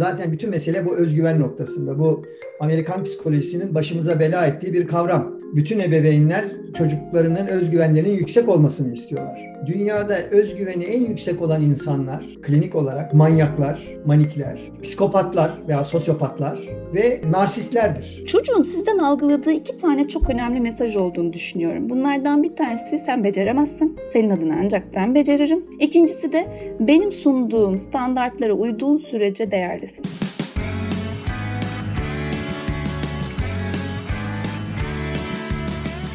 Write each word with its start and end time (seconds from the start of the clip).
Zaten 0.00 0.32
bütün 0.32 0.50
mesele 0.50 0.86
bu 0.86 0.96
özgüven 0.96 1.40
noktasında. 1.40 1.98
Bu 1.98 2.24
Amerikan 2.60 3.04
psikolojisinin 3.04 3.74
başımıza 3.74 4.20
bela 4.20 4.46
ettiği 4.46 4.72
bir 4.72 4.86
kavram. 4.86 5.39
Bütün 5.54 5.78
ebeveynler 5.78 6.44
çocuklarının 6.78 7.46
özgüvenlerinin 7.46 8.14
yüksek 8.14 8.48
olmasını 8.48 8.94
istiyorlar. 8.94 9.40
Dünyada 9.66 10.18
özgüveni 10.30 10.84
en 10.84 11.00
yüksek 11.00 11.42
olan 11.42 11.62
insanlar 11.62 12.24
klinik 12.42 12.74
olarak 12.74 13.14
manyaklar, 13.14 13.88
manikler, 14.06 14.60
psikopatlar 14.82 15.50
veya 15.68 15.84
sosyopatlar 15.84 16.58
ve 16.94 17.20
narsistlerdir. 17.30 18.26
Çocuğun 18.26 18.62
sizden 18.62 18.98
algıladığı 18.98 19.52
iki 19.52 19.76
tane 19.76 20.08
çok 20.08 20.30
önemli 20.30 20.60
mesaj 20.60 20.96
olduğunu 20.96 21.32
düşünüyorum. 21.32 21.90
Bunlardan 21.90 22.42
bir 22.42 22.56
tanesi 22.56 22.98
sen 22.98 23.24
beceremezsin. 23.24 23.96
Senin 24.12 24.30
adına 24.30 24.54
ancak 24.64 24.94
ben 24.94 25.14
beceririm. 25.14 25.64
İkincisi 25.80 26.32
de 26.32 26.46
benim 26.80 27.12
sunduğum 27.12 27.78
standartlara 27.78 28.52
uyduğun 28.52 28.98
sürece 28.98 29.50
değerlisin. 29.50 30.04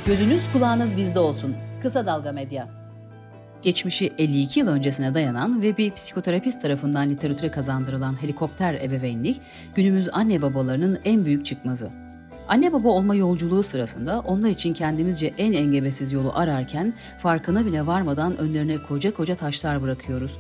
Gözünüz 0.06 0.52
kulağınız 0.54 0.98
bizde 0.98 1.20
olsun. 1.20 1.56
Kısa 1.82 2.06
Dalga 2.06 2.32
Medya. 2.32 2.68
Geçmişi 3.62 4.14
52 4.18 4.60
yıl 4.60 4.68
öncesine 4.68 5.14
dayanan 5.14 5.62
ve 5.62 5.78
bir 5.78 5.92
psikoterapist 5.92 6.62
tarafından 6.62 7.10
literatüre 7.10 7.52
kazandırılan 7.52 8.22
helikopter 8.22 8.74
ebeveynlik, 8.74 9.42
günümüz 9.76 10.10
anne 10.14 10.42
babalarının 10.42 11.00
en 11.06 11.26
büyük 11.26 11.46
çıkmazı. 11.46 11.90
Anne 12.48 12.74
baba 12.74 12.90
olma 12.90 13.16
yolculuğu 13.16 13.64
sırasında 13.64 14.20
onlar 14.20 14.50
için 14.50 14.74
kendimizce 14.74 15.34
en 15.38 15.54
engebesiz 15.54 16.12
yolu 16.12 16.32
ararken 16.36 16.94
farkına 17.18 17.66
bile 17.66 17.86
varmadan 17.86 18.38
önlerine 18.38 18.78
koca 18.78 19.14
koca 19.14 19.36
taşlar 19.36 19.82
bırakıyoruz. 19.82 20.38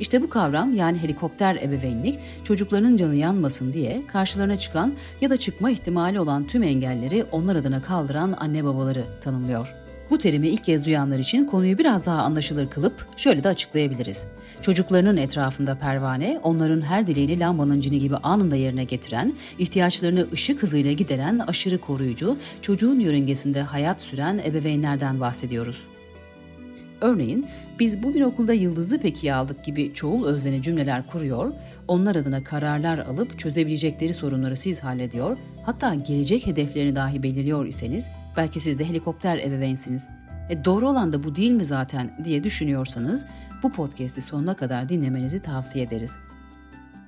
İşte 0.00 0.22
bu 0.22 0.28
kavram 0.28 0.74
yani 0.74 0.98
helikopter 0.98 1.56
ebeveynlik 1.56 2.18
çocuklarının 2.44 2.96
canı 2.96 3.14
yanmasın 3.14 3.72
diye 3.72 4.02
karşılarına 4.06 4.56
çıkan 4.56 4.92
ya 5.20 5.30
da 5.30 5.36
çıkma 5.36 5.70
ihtimali 5.70 6.20
olan 6.20 6.46
tüm 6.46 6.62
engelleri 6.62 7.24
onlar 7.32 7.56
adına 7.56 7.82
kaldıran 7.82 8.34
anne 8.38 8.64
babaları 8.64 9.04
tanımlıyor. 9.20 9.74
Bu 10.10 10.18
terimi 10.18 10.48
ilk 10.48 10.64
kez 10.64 10.84
duyanlar 10.84 11.18
için 11.18 11.46
konuyu 11.46 11.78
biraz 11.78 12.06
daha 12.06 12.22
anlaşılır 12.22 12.70
kılıp 12.70 13.06
şöyle 13.16 13.44
de 13.44 13.48
açıklayabiliriz. 13.48 14.26
Çocuklarının 14.62 15.16
etrafında 15.16 15.78
pervane, 15.78 16.40
onların 16.42 16.80
her 16.80 17.06
dileğini 17.06 17.40
lambanın 17.40 17.80
cini 17.80 17.98
gibi 17.98 18.16
anında 18.16 18.56
yerine 18.56 18.84
getiren, 18.84 19.32
ihtiyaçlarını 19.58 20.26
ışık 20.32 20.62
hızıyla 20.62 20.92
gideren 20.92 21.38
aşırı 21.38 21.78
koruyucu, 21.78 22.36
çocuğun 22.62 23.00
yörüngesinde 23.00 23.62
hayat 23.62 24.00
süren 24.00 24.38
ebeveynlerden 24.38 25.20
bahsediyoruz. 25.20 25.82
Örneğin 27.00 27.46
biz 27.78 28.02
bugün 28.02 28.22
okulda 28.22 28.52
yıldızı 28.52 28.98
peki 28.98 29.34
aldık 29.34 29.64
gibi 29.64 29.94
çoğul 29.94 30.26
özleni 30.26 30.62
cümleler 30.62 31.06
kuruyor, 31.06 31.52
onlar 31.88 32.16
adına 32.16 32.44
kararlar 32.44 32.98
alıp 32.98 33.38
çözebilecekleri 33.38 34.14
sorunları 34.14 34.56
siz 34.56 34.84
hallediyor, 34.84 35.36
hatta 35.62 35.94
gelecek 35.94 36.46
hedeflerini 36.46 36.96
dahi 36.96 37.22
belirliyor 37.22 37.66
iseniz 37.66 38.10
belki 38.36 38.60
siz 38.60 38.78
de 38.78 38.88
helikopter 38.88 39.38
ebeveynsiniz. 39.38 40.08
E 40.50 40.64
doğru 40.64 40.88
olan 40.88 41.12
da 41.12 41.22
bu 41.22 41.36
değil 41.36 41.50
mi 41.50 41.64
zaten 41.64 42.24
diye 42.24 42.44
düşünüyorsanız 42.44 43.26
bu 43.62 43.72
podcast'i 43.72 44.22
sonuna 44.22 44.56
kadar 44.56 44.88
dinlemenizi 44.88 45.42
tavsiye 45.42 45.84
ederiz. 45.84 46.18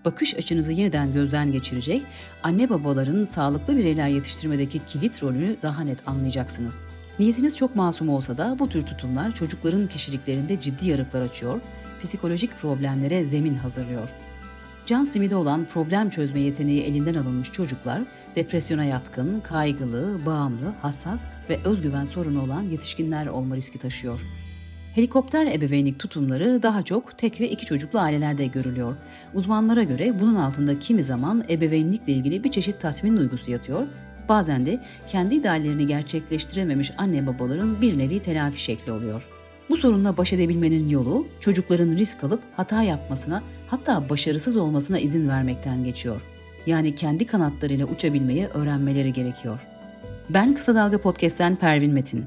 Bakış 0.04 0.34
açınızı 0.34 0.72
yeniden 0.72 1.12
gözden 1.12 1.52
geçirecek, 1.52 2.02
anne 2.42 2.70
babaların 2.70 3.24
sağlıklı 3.24 3.76
bireyler 3.76 4.08
yetiştirmedeki 4.08 4.80
kilit 4.86 5.22
rolünü 5.22 5.56
daha 5.62 5.82
net 5.82 6.08
anlayacaksınız. 6.08 6.74
Niyetiniz 7.18 7.56
çok 7.56 7.76
masum 7.76 8.08
olsa 8.08 8.36
da 8.36 8.56
bu 8.58 8.68
tür 8.68 8.82
tutumlar 8.82 9.34
çocukların 9.34 9.88
kişiliklerinde 9.88 10.60
ciddi 10.60 10.88
yarıklar 10.88 11.22
açıyor, 11.22 11.60
psikolojik 12.02 12.60
problemlere 12.60 13.24
zemin 13.24 13.54
hazırlıyor. 13.54 14.08
Can 14.86 15.04
simidi 15.04 15.34
olan 15.34 15.64
problem 15.64 16.10
çözme 16.10 16.40
yeteneği 16.40 16.82
elinden 16.82 17.14
alınmış 17.14 17.52
çocuklar, 17.52 18.02
depresyona 18.36 18.84
yatkın, 18.84 19.40
kaygılı, 19.40 20.26
bağımlı, 20.26 20.72
hassas 20.82 21.24
ve 21.50 21.58
özgüven 21.64 22.04
sorunu 22.04 22.42
olan 22.42 22.62
yetişkinler 22.62 23.26
olma 23.26 23.56
riski 23.56 23.78
taşıyor. 23.78 24.20
Helikopter 24.94 25.46
ebeveynlik 25.46 25.98
tutumları 25.98 26.62
daha 26.62 26.82
çok 26.82 27.18
tek 27.18 27.40
ve 27.40 27.50
iki 27.50 27.66
çocuklu 27.66 27.98
ailelerde 27.98 28.46
görülüyor. 28.46 28.96
Uzmanlara 29.34 29.82
göre 29.82 30.20
bunun 30.20 30.34
altında 30.34 30.78
kimi 30.78 31.04
zaman 31.04 31.44
ebeveynlikle 31.50 32.12
ilgili 32.12 32.44
bir 32.44 32.50
çeşit 32.50 32.80
tatmin 32.80 33.16
duygusu 33.16 33.50
yatıyor, 33.50 33.86
bazen 34.28 34.66
de 34.66 34.80
kendi 35.08 35.34
ideallerini 35.34 35.86
gerçekleştirememiş 35.86 36.92
anne 36.98 37.26
babaların 37.26 37.80
bir 37.80 37.98
nevi 37.98 38.20
telafi 38.22 38.62
şekli 38.62 38.92
oluyor. 38.92 39.28
Bu 39.70 39.76
sorunla 39.76 40.16
baş 40.16 40.32
edebilmenin 40.32 40.88
yolu 40.88 41.26
çocukların 41.40 41.90
risk 41.90 42.24
alıp 42.24 42.40
hata 42.56 42.82
yapmasına 42.82 43.42
hatta 43.68 44.08
başarısız 44.08 44.56
olmasına 44.56 44.98
izin 44.98 45.28
vermekten 45.28 45.84
geçiyor. 45.84 46.20
Yani 46.66 46.94
kendi 46.94 47.26
kanatlarıyla 47.26 47.86
uçabilmeyi 47.86 48.46
öğrenmeleri 48.46 49.12
gerekiyor. 49.12 49.60
Ben 50.30 50.54
Kısa 50.54 50.74
Dalga 50.74 51.00
Podcast'ten 51.00 51.56
Pervin 51.56 51.92
Metin. 51.92 52.26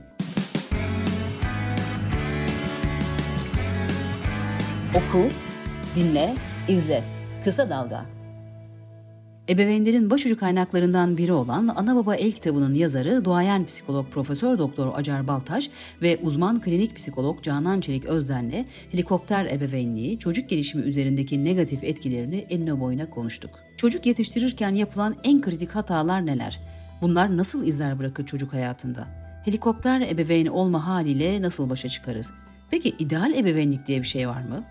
Oku, 4.96 5.30
dinle, 5.96 6.36
izle. 6.68 7.04
Kısa 7.44 7.70
Dalga. 7.70 8.21
Ebeveynlerin 9.52 10.10
başucu 10.10 10.40
kaynaklarından 10.40 11.18
biri 11.18 11.34
olan 11.34 11.68
Ana 11.76 11.96
Baba 11.96 12.16
El 12.16 12.32
kitabının 12.32 12.74
yazarı 12.74 13.26
duayen 13.26 13.66
psikolog 13.66 14.10
Profesör 14.10 14.58
Doktor 14.58 14.92
Acar 14.96 15.28
Baltaş 15.28 15.70
ve 16.02 16.18
uzman 16.22 16.62
klinik 16.62 16.96
psikolog 16.96 17.44
Canan 17.44 17.82
Çelik 17.82 18.06
Özden'le 18.06 18.66
helikopter 18.92 19.46
ebeveynliği, 19.46 20.20
çocuk 20.20 20.50
gelişimi 20.50 20.84
üzerindeki 20.84 21.46
negatif 21.46 21.84
etkilerini 21.84 22.36
enine 22.36 22.80
boyuna 22.80 23.10
konuştuk. 23.10 23.52
Çocuk 23.78 24.06
yetiştirirken 24.06 24.76
yapılan 24.76 25.16
en 25.24 25.42
kritik 25.42 25.72
hatalar 25.72 26.26
neler? 26.26 26.60
Bunlar 27.02 27.38
nasıl 27.38 27.68
izler 27.68 28.00
bırakır 28.00 28.26
çocuk 28.26 28.54
hayatında? 28.54 29.08
Helikopter 29.46 30.02
ebeveyn 30.02 30.48
olma 30.48 30.88
haliyle 30.88 31.42
nasıl 31.42 31.70
başa 31.70 31.90
çıkarız? 31.90 32.34
Peki 32.70 32.96
ideal 33.00 33.34
ebeveynlik 33.34 33.88
diye 33.88 34.00
bir 34.00 34.08
şey 34.08 34.28
var 34.28 34.42
mı? 34.42 34.64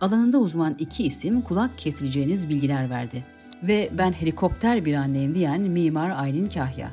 Alanında 0.00 0.38
uzman 0.38 0.76
iki 0.78 1.06
isim 1.06 1.40
kulak 1.40 1.78
kesileceğiniz 1.78 2.48
bilgiler 2.48 2.90
verdi 2.90 3.35
ve 3.68 3.88
ben 3.92 4.12
helikopter 4.12 4.84
bir 4.84 4.94
anneyim 4.94 5.34
diyen 5.34 5.60
mimar 5.60 6.10
Aylin 6.10 6.48
Kahya. 6.48 6.90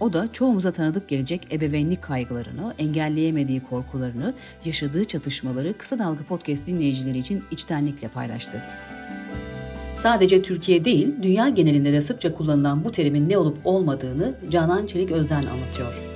O 0.00 0.12
da 0.12 0.32
çoğumuza 0.32 0.72
tanıdık 0.72 1.08
gelecek 1.08 1.52
ebeveynlik 1.52 2.02
kaygılarını, 2.02 2.74
engelleyemediği 2.78 3.60
korkularını, 3.60 4.34
yaşadığı 4.64 5.04
çatışmaları 5.04 5.78
Kısa 5.78 5.98
Dalga 5.98 6.24
Podcast 6.24 6.66
dinleyicileri 6.66 7.18
için 7.18 7.44
içtenlikle 7.50 8.08
paylaştı. 8.08 8.62
Sadece 9.96 10.42
Türkiye 10.42 10.84
değil, 10.84 11.14
dünya 11.22 11.48
genelinde 11.48 11.92
de 11.92 12.00
sıkça 12.00 12.32
kullanılan 12.32 12.84
bu 12.84 12.92
terimin 12.92 13.28
ne 13.28 13.38
olup 13.38 13.58
olmadığını 13.64 14.34
Canan 14.50 14.86
Çelik 14.86 15.10
Özden 15.10 15.42
anlatıyor. 15.42 16.15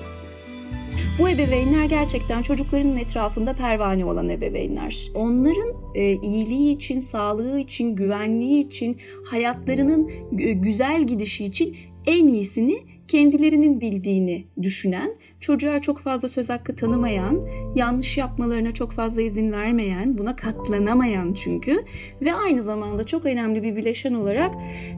Bu 1.18 1.28
ebeveynler 1.28 1.84
gerçekten 1.84 2.42
çocuklarının 2.42 2.96
etrafında 2.96 3.52
pervane 3.52 4.04
olan 4.04 4.28
ebeveynler. 4.28 5.10
Onların 5.14 5.74
e, 5.94 6.12
iyiliği 6.12 6.74
için, 6.74 6.98
sağlığı 6.98 7.58
için, 7.58 7.96
güvenliği 7.96 8.66
için, 8.66 8.96
hayatlarının 9.30 10.10
e, 10.38 10.52
güzel 10.52 11.06
gidişi 11.06 11.44
için 11.44 11.76
en 12.06 12.26
iyisini 12.26 12.84
kendilerinin 13.08 13.80
bildiğini 13.80 14.44
düşünen, 14.62 15.16
çocuğa 15.40 15.80
çok 15.80 15.98
fazla 15.98 16.28
söz 16.28 16.50
hakkı 16.50 16.74
tanımayan, 16.74 17.48
yanlış 17.76 18.18
yapmalarına 18.18 18.72
çok 18.72 18.92
fazla 18.92 19.22
izin 19.22 19.52
vermeyen, 19.52 20.18
buna 20.18 20.36
katlanamayan 20.36 21.32
çünkü 21.32 21.84
ve 22.22 22.34
aynı 22.34 22.62
zamanda 22.62 23.06
çok 23.06 23.24
önemli 23.24 23.62
bir 23.62 23.76
bileşen 23.76 24.14
olarak 24.14 24.54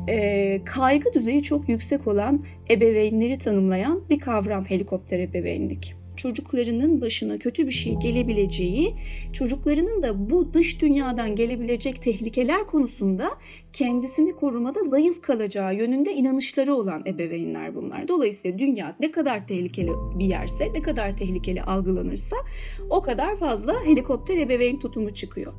e, 0.09 0.61
kaygı 0.65 1.13
düzeyi 1.13 1.43
çok 1.43 1.69
yüksek 1.69 2.07
olan 2.07 2.43
ebeveynleri 2.71 3.39
tanımlayan 3.39 4.01
bir 4.11 4.19
kavram 4.19 4.65
helikopter 4.65 5.19
ebeveynlik 5.19 6.02
çocuklarının 6.23 7.01
başına 7.01 7.39
kötü 7.39 7.67
bir 7.67 7.73
şey 7.73 7.95
gelebileceği, 7.95 8.95
çocuklarının 9.33 10.03
da 10.03 10.31
bu 10.31 10.55
dış 10.55 10.81
dünyadan 10.81 11.37
gelebilecek 11.37 12.03
tehlikeler 12.03 12.67
konusunda 12.67 13.31
kendisini 13.73 14.33
korumada 14.33 14.85
zayıf 14.85 15.23
kalacağı 15.23 15.75
yönünde 15.75 16.13
inanışları 16.13 16.75
olan 16.75 17.03
ebeveynler 17.07 17.75
bunlar. 17.75 18.09
Dolayısıyla 18.09 18.59
dünya 18.59 18.97
ne 19.01 19.11
kadar 19.11 19.47
tehlikeli 19.47 19.91
bir 20.19 20.25
yerse, 20.25 20.73
ne 20.75 20.83
kadar 20.83 21.17
tehlikeli 21.17 21.63
algılanırsa 21.63 22.37
o 22.91 23.03
kadar 23.03 23.37
fazla 23.37 23.85
helikopter 23.85 24.37
ebeveyn 24.37 24.79
tutumu 24.79 25.11
çıkıyor. 25.11 25.53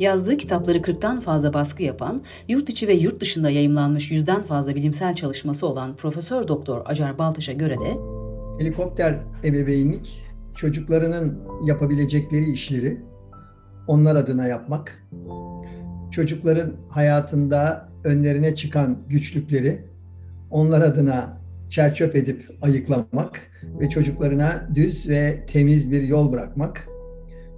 Yazdığı 0.00 0.36
kitapları 0.36 0.78
40'tan 0.78 1.20
fazla 1.20 1.54
baskı 1.54 1.82
yapan, 1.82 2.22
yurt 2.48 2.68
içi 2.68 2.88
ve 2.88 2.94
yurt 2.94 3.20
dışında 3.20 3.50
yayımlanmış 3.50 4.10
yüzden 4.10 4.42
fazla 4.42 4.74
bilimsel 4.74 5.14
çalışması 5.14 5.66
olan 5.66 5.96
Profesör 5.96 6.48
Doktor 6.48 6.82
Acar 6.84 7.18
Baltaş'a 7.18 7.52
göre 7.52 7.74
de 7.74 8.15
helikopter 8.58 9.18
ebeveynlik 9.44 10.22
çocuklarının 10.54 11.38
yapabilecekleri 11.64 12.50
işleri 12.50 13.00
onlar 13.86 14.16
adına 14.16 14.46
yapmak, 14.46 15.02
çocukların 16.10 16.72
hayatında 16.88 17.88
önlerine 18.04 18.54
çıkan 18.54 18.98
güçlükleri 19.08 19.84
onlar 20.50 20.80
adına 20.80 21.40
çerçöp 21.68 22.16
edip 22.16 22.58
ayıklamak 22.62 23.50
ve 23.80 23.88
çocuklarına 23.88 24.68
düz 24.74 25.08
ve 25.08 25.46
temiz 25.46 25.90
bir 25.90 26.02
yol 26.02 26.32
bırakmak, 26.32 26.88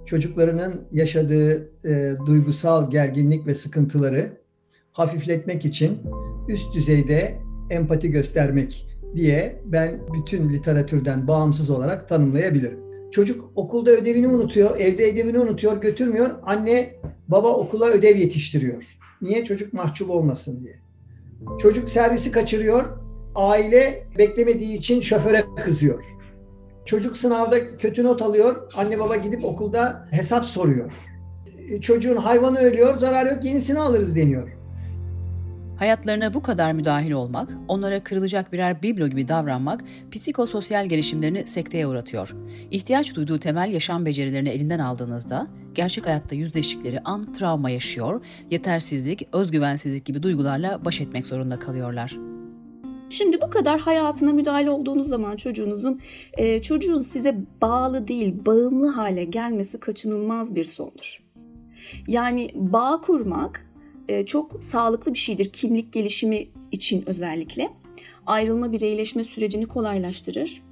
çocuklarının 0.05 0.87
yaşadığı 0.91 1.69
e, 1.85 2.13
duygusal 2.25 2.91
gerginlik 2.91 3.47
ve 3.47 3.53
sıkıntıları 3.53 4.37
hafifletmek 4.91 5.65
için 5.65 5.99
üst 6.47 6.73
düzeyde 6.75 7.37
empati 7.69 8.11
göstermek 8.11 8.88
diye 9.15 9.61
ben 9.65 10.01
bütün 10.13 10.49
literatürden 10.49 11.27
bağımsız 11.27 11.69
olarak 11.69 12.09
tanımlayabilirim. 12.09 12.79
Çocuk 13.11 13.51
okulda 13.55 13.91
ödevini 13.91 14.27
unutuyor, 14.27 14.79
evde 14.79 15.11
ödevini 15.11 15.39
unutuyor, 15.39 15.81
götürmüyor. 15.81 16.29
Anne, 16.43 16.95
baba 17.27 17.53
okula 17.53 17.89
ödev 17.89 18.17
yetiştiriyor. 18.17 18.97
Niye? 19.21 19.45
Çocuk 19.45 19.73
mahcup 19.73 20.09
olmasın 20.09 20.63
diye. 20.63 20.75
Çocuk 21.59 21.89
servisi 21.89 22.31
kaçırıyor, 22.31 22.85
aile 23.35 24.07
beklemediği 24.17 24.73
için 24.77 25.01
şoföre 25.01 25.43
kızıyor. 25.63 26.03
Çocuk 26.85 27.17
sınavda 27.17 27.77
kötü 27.77 28.03
not 28.03 28.21
alıyor, 28.21 28.71
anne 28.75 28.99
baba 28.99 29.15
gidip 29.15 29.45
okulda 29.45 30.07
hesap 30.11 30.45
soruyor. 30.45 30.93
Çocuğun 31.81 32.15
hayvanı 32.15 32.59
ölüyor, 32.59 32.95
zarar 32.95 33.31
yok 33.31 33.45
yenisini 33.45 33.79
alırız 33.79 34.15
deniyor. 34.15 34.58
Hayatlarına 35.79 36.33
bu 36.33 36.41
kadar 36.41 36.71
müdahil 36.71 37.11
olmak, 37.11 37.49
onlara 37.67 38.03
kırılacak 38.03 38.53
birer 38.53 38.83
biblo 38.83 39.07
gibi 39.07 39.27
davranmak 39.27 39.83
psikososyal 40.11 40.85
gelişimlerini 40.85 41.47
sekteye 41.47 41.87
uğratıyor. 41.87 42.35
İhtiyaç 42.71 43.15
duyduğu 43.15 43.39
temel 43.39 43.71
yaşam 43.71 44.05
becerilerini 44.05 44.49
elinden 44.49 44.79
aldığınızda 44.79 45.47
gerçek 45.73 46.05
hayatta 46.05 46.35
yüzleştikleri 46.35 46.99
an 46.99 47.31
travma 47.31 47.69
yaşıyor, 47.69 48.25
yetersizlik, 48.51 49.27
özgüvensizlik 49.33 50.05
gibi 50.05 50.23
duygularla 50.23 50.85
baş 50.85 51.01
etmek 51.01 51.27
zorunda 51.27 51.59
kalıyorlar. 51.59 52.17
Şimdi 53.09 53.41
bu 53.41 53.49
kadar 53.49 53.79
hayatına 53.79 54.33
müdahale 54.33 54.69
olduğunuz 54.69 55.07
zaman 55.07 55.35
çocuğunuzun 55.35 55.99
e, 56.33 56.61
çocuğun 56.61 57.01
size 57.01 57.35
bağlı 57.61 58.07
değil 58.07 58.45
bağımlı 58.45 58.87
hale 58.87 59.23
gelmesi 59.23 59.79
kaçınılmaz 59.79 60.55
bir 60.55 60.63
sondur. 60.63 61.23
Yani 62.07 62.51
bağ 62.55 63.01
kurmak 63.01 63.68
e, 64.09 64.25
çok 64.25 64.63
sağlıklı 64.63 65.13
bir 65.13 65.19
şeydir 65.19 65.49
kimlik 65.49 65.93
gelişimi 65.93 66.47
için 66.71 67.03
özellikle. 67.05 67.69
Ayrılma 68.25 68.71
bireyleşme 68.71 69.23
sürecini 69.23 69.65
kolaylaştırır. 69.65 70.63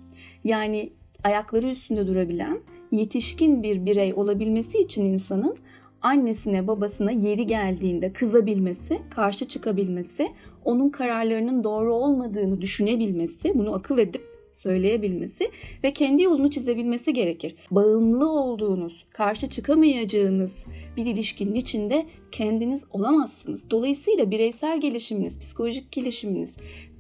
Yani 0.44 0.90
ayakları 1.24 1.68
üstünde 1.68 2.08
durabilen 2.08 2.60
yetişkin 2.92 3.64
bir 3.64 3.86
birey 3.86 4.14
olabilmesi 4.14 4.78
için 4.78 5.06
insanın 5.06 5.56
annesine 6.02 6.68
babasına 6.68 7.12
yeri 7.12 7.46
geldiğinde 7.48 8.14
kızabilmesi, 8.14 9.00
karşı 9.10 9.48
çıkabilmesi, 9.48 10.32
onun 10.66 10.90
kararlarının 10.90 11.64
doğru 11.64 11.94
olmadığını 11.94 12.62
düşünebilmesi, 12.62 13.60
bunu 13.60 13.74
akıl 13.74 13.98
edip 13.98 14.37
söyleyebilmesi 14.58 15.52
ve 15.84 15.94
kendi 15.94 16.24
yolunu 16.24 16.50
çizebilmesi 16.50 17.14
gerekir. 17.14 17.56
Bağımlı 17.72 18.32
olduğunuz, 18.32 19.06
karşı 19.10 19.48
çıkamayacağınız 19.48 20.66
bir 20.98 21.06
ilişkinin 21.06 21.56
içinde 21.56 22.06
kendiniz 22.32 22.84
olamazsınız. 22.92 23.70
Dolayısıyla 23.70 24.32
bireysel 24.32 24.82
gelişiminiz, 24.82 25.40
psikolojik 25.40 25.92
gelişiminiz 25.92 26.56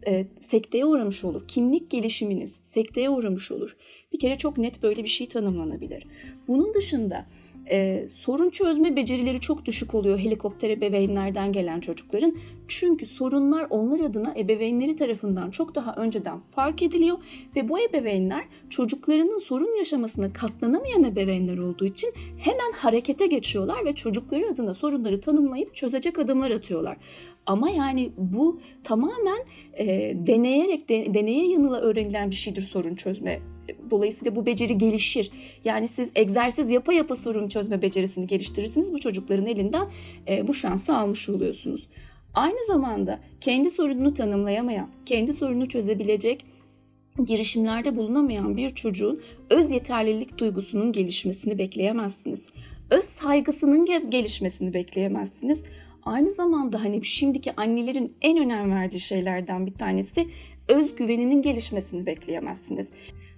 e, 0.07 0.27
sekteye 0.39 0.85
uğramış 0.85 1.23
olur. 1.23 1.47
Kimlik 1.47 1.89
gelişiminiz 1.89 2.55
sekteye 2.63 3.09
uğramış 3.09 3.51
olur. 3.51 3.75
Bir 4.13 4.19
kere 4.19 4.37
çok 4.37 4.57
net 4.57 4.83
böyle 4.83 5.03
bir 5.03 5.09
şey 5.09 5.27
tanımlanabilir. 5.27 6.07
Bunun 6.47 6.73
dışında 6.73 7.25
e, 7.71 8.09
sorun 8.09 8.49
çözme 8.49 8.95
becerileri 8.95 9.39
çok 9.39 9.65
düşük 9.65 9.95
oluyor 9.95 10.19
helikopter 10.19 10.69
ebeveynlerden 10.69 11.51
gelen 11.51 11.79
çocukların. 11.79 12.35
Çünkü 12.67 13.05
sorunlar 13.05 13.67
onlar 13.69 13.99
adına 13.99 14.33
ebeveynleri 14.37 14.95
tarafından 14.95 15.51
çok 15.51 15.75
daha 15.75 15.95
önceden 15.95 16.39
fark 16.39 16.81
ediliyor 16.81 17.17
ve 17.55 17.67
bu 17.67 17.79
ebeveynler 17.79 18.45
çocuklarının 18.69 19.39
sorun 19.39 19.77
yaşamasına 19.77 20.33
katlanamayan 20.33 21.03
ebeveynler 21.03 21.57
olduğu 21.57 21.85
için 21.85 22.13
hemen 22.37 22.71
harekete 22.75 23.27
geçiyorlar 23.27 23.85
ve 23.85 23.95
çocukları 23.95 24.47
adına 24.47 24.73
sorunları 24.73 25.21
tanımlayıp 25.21 25.75
çözecek 25.75 26.19
adımlar 26.19 26.51
atıyorlar. 26.51 26.97
Ama 27.47 27.69
yani 27.69 28.11
bu 28.17 28.59
tamamen 28.83 29.39
e, 29.73 29.87
deneyerek, 30.27 30.89
de, 30.89 31.13
deneye 31.13 31.47
yanıla 31.47 31.79
öğrenilen 31.79 32.29
bir 32.29 32.35
şeydir 32.35 32.61
sorun 32.61 32.95
çözme 32.95 33.39
Dolayısıyla 33.89 34.35
bu 34.35 34.45
beceri 34.45 34.77
gelişir. 34.77 35.31
Yani 35.65 35.87
siz 35.87 36.09
egzersiz 36.15 36.71
yapa 36.71 36.93
yapa 36.93 37.15
sorun 37.15 37.47
çözme 37.47 37.81
becerisini 37.81 38.27
geliştirirsiniz. 38.27 38.93
Bu 38.93 38.99
çocukların 38.99 39.45
elinden 39.45 39.87
e, 40.27 40.47
bu 40.47 40.53
şansı 40.53 40.97
almış 40.97 41.29
oluyorsunuz. 41.29 41.87
Aynı 42.33 42.57
zamanda 42.67 43.19
kendi 43.41 43.71
sorununu 43.71 44.13
tanımlayamayan, 44.13 44.89
kendi 45.05 45.33
sorununu 45.33 45.67
çözebilecek 45.67 46.45
girişimlerde 47.25 47.95
bulunamayan 47.95 48.57
bir 48.57 48.69
çocuğun 48.69 49.21
öz 49.49 49.71
yeterlilik 49.71 50.37
duygusunun 50.37 50.91
gelişmesini 50.91 51.57
bekleyemezsiniz. 51.57 52.41
Öz 52.89 53.05
saygısının 53.05 54.09
gelişmesini 54.09 54.73
bekleyemezsiniz. 54.73 55.63
Aynı 56.03 56.29
zamanda 56.31 56.83
hani 56.83 57.05
şimdiki 57.05 57.55
annelerin 57.55 58.13
en 58.21 58.37
önem 58.37 58.71
verdiği 58.71 58.99
şeylerden 58.99 59.65
bir 59.65 59.73
tanesi 59.73 60.27
özgüveninin 60.67 61.41
gelişmesini 61.41 62.05
bekleyemezsiniz. 62.05 62.87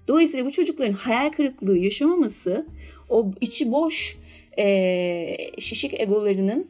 Dolayısıyla 0.07 0.45
bu 0.45 0.51
çocukların 0.51 0.93
hayal 0.93 1.29
kırıklığı 1.29 1.77
yaşamaması, 1.77 2.67
o 3.09 3.31
içi 3.41 3.71
boş 3.71 4.17
e, 4.57 5.35
şişik 5.59 5.99
egolarının 5.99 6.67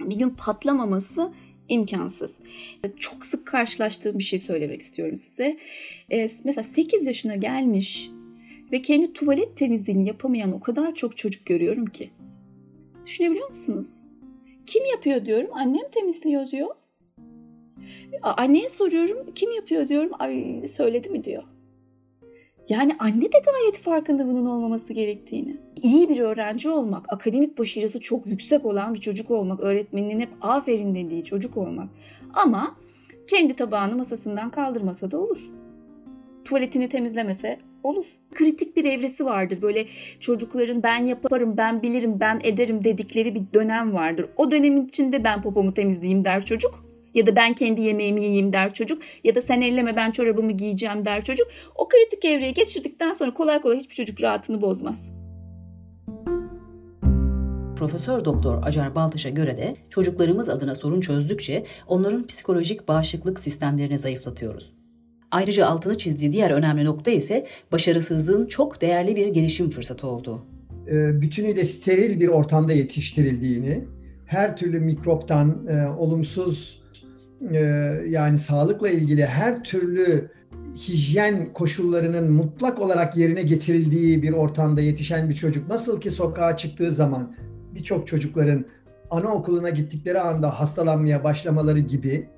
bir 0.00 0.16
gün 0.16 0.30
patlamaması 0.30 1.32
imkansız. 1.68 2.38
Çok 2.98 3.24
sık 3.24 3.46
karşılaştığım 3.46 4.18
bir 4.18 4.24
şey 4.24 4.38
söylemek 4.38 4.80
istiyorum 4.80 5.16
size. 5.16 5.58
E, 6.12 6.30
mesela 6.44 6.64
8 6.64 7.06
yaşına 7.06 7.34
gelmiş 7.34 8.10
ve 8.72 8.82
kendi 8.82 9.12
tuvalet 9.12 9.56
temizliğini 9.56 10.08
yapamayan 10.08 10.52
o 10.52 10.60
kadar 10.60 10.94
çok 10.94 11.16
çocuk 11.16 11.46
görüyorum 11.46 11.86
ki. 11.86 12.10
Düşünebiliyor 13.06 13.48
musunuz? 13.48 14.07
Kim 14.68 14.84
yapıyor 14.84 15.24
diyorum, 15.24 15.50
annem 15.52 15.88
temizliyor 15.90 16.46
diyor. 16.46 16.68
Anneye 18.22 18.70
soruyorum, 18.70 19.34
kim 19.34 19.50
yapıyor 19.50 19.88
diyorum, 19.88 20.10
ay 20.18 20.68
söyledi 20.68 21.08
mi 21.08 21.24
diyor. 21.24 21.42
Yani 22.68 22.96
anne 22.98 23.24
de 23.24 23.38
gayet 23.44 23.78
farkında 23.78 24.26
bunun 24.26 24.46
olmaması 24.46 24.92
gerektiğini. 24.92 25.56
İyi 25.82 26.08
bir 26.08 26.18
öğrenci 26.18 26.70
olmak, 26.70 27.12
akademik 27.12 27.58
başarısı 27.58 28.00
çok 28.00 28.26
yüksek 28.26 28.64
olan 28.64 28.94
bir 28.94 29.00
çocuk 29.00 29.30
olmak, 29.30 29.60
öğretmeninin 29.60 30.20
hep 30.20 30.30
aferin 30.40 30.94
dediği 30.94 31.24
çocuk 31.24 31.56
olmak. 31.56 31.88
Ama 32.34 32.76
kendi 33.26 33.54
tabağını 33.56 33.96
masasından 33.96 34.50
kaldırmasa 34.50 35.10
da 35.10 35.20
olur. 35.20 35.50
Tuvaletini 36.44 36.88
temizlemese 36.88 37.58
olur. 37.88 38.06
Kritik 38.34 38.76
bir 38.76 38.84
evresi 38.84 39.24
vardır. 39.24 39.62
Böyle 39.62 39.86
çocukların 40.20 40.82
ben 40.82 41.04
yaparım, 41.04 41.56
ben 41.56 41.82
bilirim, 41.82 42.20
ben 42.20 42.40
ederim 42.42 42.84
dedikleri 42.84 43.34
bir 43.34 43.42
dönem 43.54 43.94
vardır. 43.94 44.26
O 44.36 44.50
dönemin 44.50 44.86
içinde 44.86 45.24
ben 45.24 45.42
popomu 45.42 45.74
temizleyeyim 45.74 46.24
der 46.24 46.44
çocuk. 46.44 46.84
Ya 47.14 47.26
da 47.26 47.36
ben 47.36 47.54
kendi 47.54 47.80
yemeğimi 47.80 48.24
yiyeyim 48.24 48.52
der 48.52 48.74
çocuk. 48.74 49.02
Ya 49.24 49.34
da 49.34 49.42
sen 49.42 49.60
elleme 49.60 49.96
ben 49.96 50.10
çorabımı 50.10 50.52
giyeceğim 50.52 51.04
der 51.04 51.24
çocuk. 51.24 51.48
O 51.74 51.88
kritik 51.88 52.24
evreyi 52.24 52.54
geçirdikten 52.54 53.12
sonra 53.12 53.34
kolay 53.34 53.60
kolay 53.60 53.78
hiçbir 53.78 53.94
çocuk 53.94 54.22
rahatını 54.22 54.60
bozmaz. 54.60 55.12
Profesör 57.76 58.24
Doktor 58.24 58.62
Acar 58.62 58.94
Baltaş'a 58.94 59.28
göre 59.28 59.56
de 59.56 59.76
çocuklarımız 59.90 60.48
adına 60.48 60.74
sorun 60.74 61.00
çözdükçe 61.00 61.64
onların 61.86 62.26
psikolojik 62.26 62.88
bağışıklık 62.88 63.40
sistemlerini 63.40 63.98
zayıflatıyoruz. 63.98 64.72
Ayrıca 65.30 65.66
altını 65.66 65.98
çizdiği 65.98 66.32
diğer 66.32 66.50
önemli 66.50 66.84
nokta 66.84 67.10
ise 67.10 67.46
başarısızlığın 67.72 68.46
çok 68.46 68.80
değerli 68.80 69.16
bir 69.16 69.26
gelişim 69.26 69.70
fırsatı 69.70 70.06
olduğu. 70.06 70.46
Ee, 70.90 71.20
bütünüyle 71.20 71.64
steril 71.64 72.20
bir 72.20 72.28
ortamda 72.28 72.72
yetiştirildiğini, 72.72 73.84
her 74.26 74.56
türlü 74.56 74.80
mikroptan, 74.80 75.66
e, 75.68 75.86
olumsuz 75.86 76.82
e, 77.52 77.58
yani 78.08 78.38
sağlıkla 78.38 78.88
ilgili 78.88 79.26
her 79.26 79.64
türlü 79.64 80.30
hijyen 80.76 81.52
koşullarının 81.52 82.32
mutlak 82.32 82.80
olarak 82.80 83.16
yerine 83.16 83.42
getirildiği 83.42 84.22
bir 84.22 84.32
ortamda 84.32 84.80
yetişen 84.80 85.28
bir 85.28 85.34
çocuk 85.34 85.68
nasıl 85.68 86.00
ki 86.00 86.10
sokağa 86.10 86.56
çıktığı 86.56 86.90
zaman 86.90 87.34
birçok 87.74 88.06
çocukların 88.06 88.64
anaokuluna 89.10 89.70
gittikleri 89.70 90.20
anda 90.20 90.60
hastalanmaya 90.60 91.24
başlamaları 91.24 91.78
gibi 91.78 92.28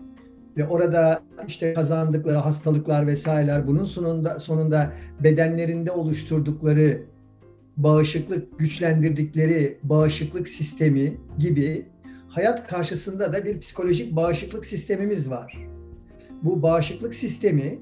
ve 0.61 0.67
orada 0.67 1.23
işte 1.49 1.75
kazandıkları 1.75 2.37
hastalıklar 2.37 3.07
vesaireler 3.07 3.67
bunun 3.67 3.85
sonunda 3.85 4.41
sonunda 4.41 4.93
bedenlerinde 5.25 5.91
oluşturdukları 5.91 7.03
bağışıklık 7.77 8.59
güçlendirdikleri 8.59 9.79
bağışıklık 9.83 10.49
sistemi 10.49 11.17
gibi 11.39 11.87
hayat 12.29 12.69
karşısında 12.69 13.33
da 13.33 13.45
bir 13.45 13.61
psikolojik 13.61 14.17
bağışıklık 14.17 14.65
sistemimiz 14.65 15.31
var. 15.31 15.59
Bu 16.43 16.63
bağışıklık 16.63 17.15
sistemi 17.15 17.79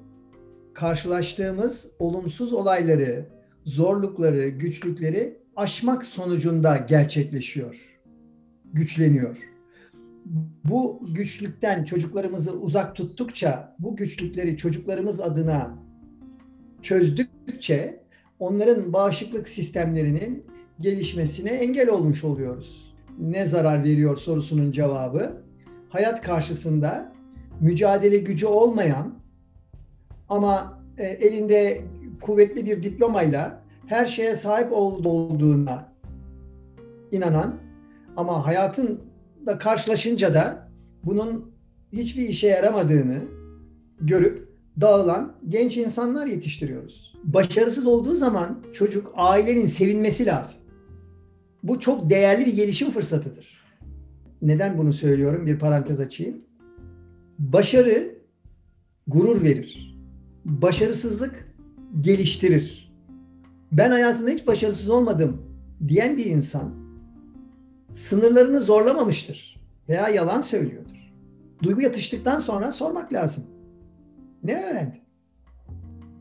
karşılaştığımız 0.75 1.89
olumsuz 1.99 2.53
olayları, 2.53 3.27
zorlukları, 3.65 4.49
güçlükleri 4.49 5.39
aşmak 5.57 6.07
sonucunda 6.07 6.77
gerçekleşiyor, 6.77 7.77
güçleniyor. 8.73 9.58
Bu 10.65 11.01
güçlükten 11.15 11.85
çocuklarımızı 11.85 12.53
uzak 12.53 12.97
tuttukça, 12.97 13.77
bu 13.79 13.97
güçlükleri 13.97 14.57
çocuklarımız 14.57 15.21
adına 15.21 15.79
çözdükçe 16.83 18.03
onların 18.39 18.93
bağışıklık 18.93 19.49
sistemlerinin 19.49 20.47
gelişmesine 20.81 21.51
engel 21.51 21.89
olmuş 21.89 22.25
oluyoruz. 22.25 22.95
Ne 23.19 23.47
zarar 23.47 23.85
veriyor 23.85 24.17
sorusunun 24.17 24.73
cevabı 24.73 25.43
hayat 25.89 26.23
karşısında 26.23 27.13
mücadele 27.61 28.19
gücü 28.19 28.47
olmayan 28.47 29.15
ama 30.29 30.83
e, 30.99 31.05
elinde 31.05 31.85
kuvvetli 32.21 32.67
bir 32.67 32.83
diplomayla 32.83 33.63
her 33.87 34.07
şeye 34.07 34.35
sahip 34.35 34.73
olduğuna 34.73 35.93
inanan 37.13 37.57
ama 38.17 38.47
hayatın 38.47 39.01
da 39.49 39.59
karşılaşınca 39.59 40.35
da 40.35 40.69
bunun 41.05 41.51
hiçbir 41.93 42.29
işe 42.29 42.47
yaramadığını 42.47 43.23
görüp 44.01 44.49
dağılan 44.81 45.35
genç 45.49 45.77
insanlar 45.77 46.27
yetiştiriyoruz. 46.27 47.15
Başarısız 47.25 47.87
olduğu 47.87 48.15
zaman 48.15 48.63
çocuk 48.73 49.13
ailenin 49.15 49.67
sevinmesi 49.67 50.27
lazım. 50.27 50.61
Bu 51.63 51.81
çok 51.81 52.11
değerli 52.11 52.47
bir 52.47 52.57
gelişim 52.57 52.91
fırsatıdır. 52.91 53.59
Neden 54.43 54.79
bunu 54.79 54.93
söylüyorum? 54.93 55.47
Bir 55.47 55.59
parantez 55.59 56.01
açayım. 56.01 56.37
Başarı 57.39 58.15
gurur 59.07 59.43
verir. 59.43 59.99
Başarısızlık 60.45 61.55
geliştirir. 62.01 62.93
Ben 63.73 63.91
hayatımda 63.91 64.31
hiç 64.31 64.47
başarısız 64.47 64.91
olmadım 64.91 65.43
diyen 65.89 66.17
bir 66.17 66.27
insan 66.27 66.75
sınırlarını 67.93 68.61
zorlamamıştır 68.61 69.61
veya 69.89 70.09
yalan 70.09 70.41
söylüyordur. 70.41 71.13
Duygu 71.63 71.81
yatıştıktan 71.81 72.39
sonra 72.39 72.73
sormak 72.73 73.13
lazım. 73.13 73.45
Ne 74.45 74.65
öğrendin? 74.65 75.01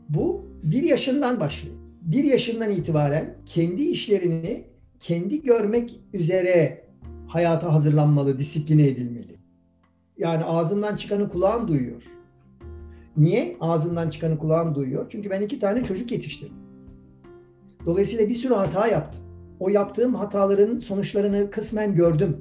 Bu 0.08 0.46
bir 0.62 0.82
yaşından 0.82 1.40
başlıyor. 1.40 1.76
Bir 2.02 2.24
yaşından 2.24 2.70
itibaren 2.70 3.34
kendi 3.46 3.82
işlerini 3.82 4.64
kendi 5.00 5.42
görmek 5.42 6.00
üzere 6.12 6.84
hayata 7.26 7.72
hazırlanmalı, 7.72 8.38
disipline 8.38 8.88
edilmeli. 8.88 9.38
Yani 10.18 10.44
ağzından 10.44 10.96
çıkanı 10.96 11.28
kulağın 11.28 11.68
duyuyor. 11.68 12.02
Niye 13.16 13.56
ağzından 13.60 14.10
çıkanı 14.10 14.38
kulağın 14.38 14.74
duyuyor? 14.74 15.06
Çünkü 15.08 15.30
ben 15.30 15.42
iki 15.42 15.58
tane 15.58 15.84
çocuk 15.84 16.12
yetiştirdim. 16.12 16.56
Dolayısıyla 17.86 18.28
bir 18.28 18.34
sürü 18.34 18.54
hata 18.54 18.86
yaptım. 18.86 19.27
O 19.60 19.68
yaptığım 19.68 20.14
hataların 20.14 20.78
sonuçlarını 20.78 21.50
kısmen 21.50 21.94
gördüm. 21.94 22.36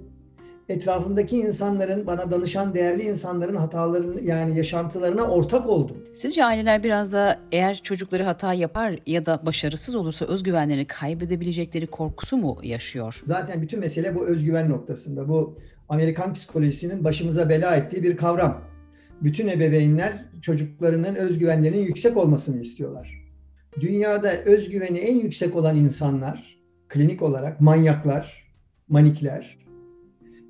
Etrafımdaki 0.70 1.38
insanların, 1.38 2.08
bana 2.08 2.32
danışan 2.32 2.74
değerli 2.74 3.04
insanların 3.04 3.56
hatalarını 3.56 4.22
yani 4.22 4.58
yaşantılarına 4.58 5.24
ortak 5.24 5.68
oldum. 5.68 5.98
Sizce 6.14 6.46
aileler 6.46 6.84
biraz 6.84 7.14
da 7.14 7.40
eğer 7.52 7.76
çocukları 7.84 8.24
hata 8.24 8.54
yapar 8.54 9.00
ya 9.06 9.26
da 9.26 9.42
başarısız 9.46 9.96
olursa 9.96 10.26
özgüvenlerini 10.26 10.86
kaybedebilecekleri 10.86 11.88
korkusu 11.88 12.38
mu 12.38 12.58
yaşıyor? 12.64 13.22
Zaten 13.26 13.62
bütün 13.62 13.80
mesele 13.80 14.16
bu 14.16 14.28
özgüven 14.28 14.70
noktasında. 14.70 15.30
Bu 15.30 15.58
Amerikan 15.90 16.34
psikolojisinin 16.34 17.04
başımıza 17.04 17.50
bela 17.50 17.76
ettiği 17.76 18.04
bir 18.04 18.18
kavram. 18.18 18.62
Bütün 19.22 19.48
ebeveynler 19.48 20.26
çocuklarının 20.42 21.16
özgüvenlerinin 21.16 21.84
yüksek 21.84 22.18
olmasını 22.18 22.62
istiyorlar. 22.62 23.28
Dünyada 23.80 24.32
özgüveni 24.32 24.98
en 24.98 25.20
yüksek 25.20 25.56
olan 25.56 25.76
insanlar, 25.76 26.57
klinik 26.88 27.22
olarak 27.22 27.62
manyaklar, 27.62 28.48
manikler, 28.88 29.58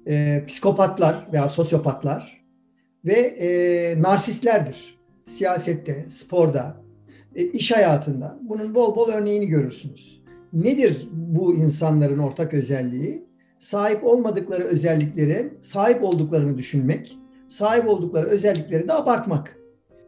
e, 0.08 0.44
psikopatlar 0.48 1.28
veya 1.34 1.50
sosyopatlar 1.50 2.44
ve 3.06 3.14
e, 3.14 4.02
narsistlerdir. 4.02 4.98
Siyasette, 5.26 6.06
sporda, 6.10 6.78
e, 7.36 7.44
iş 7.44 7.72
hayatında 7.72 8.40
bunun 8.42 8.76
bol 8.76 8.96
bol 8.96 9.10
örneğini 9.10 9.48
görürsünüz. 9.48 10.24
Nedir 10.54 11.10
bu 11.12 11.56
insanların 11.56 12.20
ortak 12.20 12.54
özelliği? 12.54 13.28
Sahip 13.60 14.04
olmadıkları 14.04 14.64
özellikleri 14.64 15.54
sahip 15.62 16.04
olduklarını 16.04 16.58
düşünmek, 16.58 17.18
sahip 17.48 17.88
oldukları 17.88 18.28
özellikleri 18.28 18.88
de 18.88 18.94
abartmak. 18.94 19.58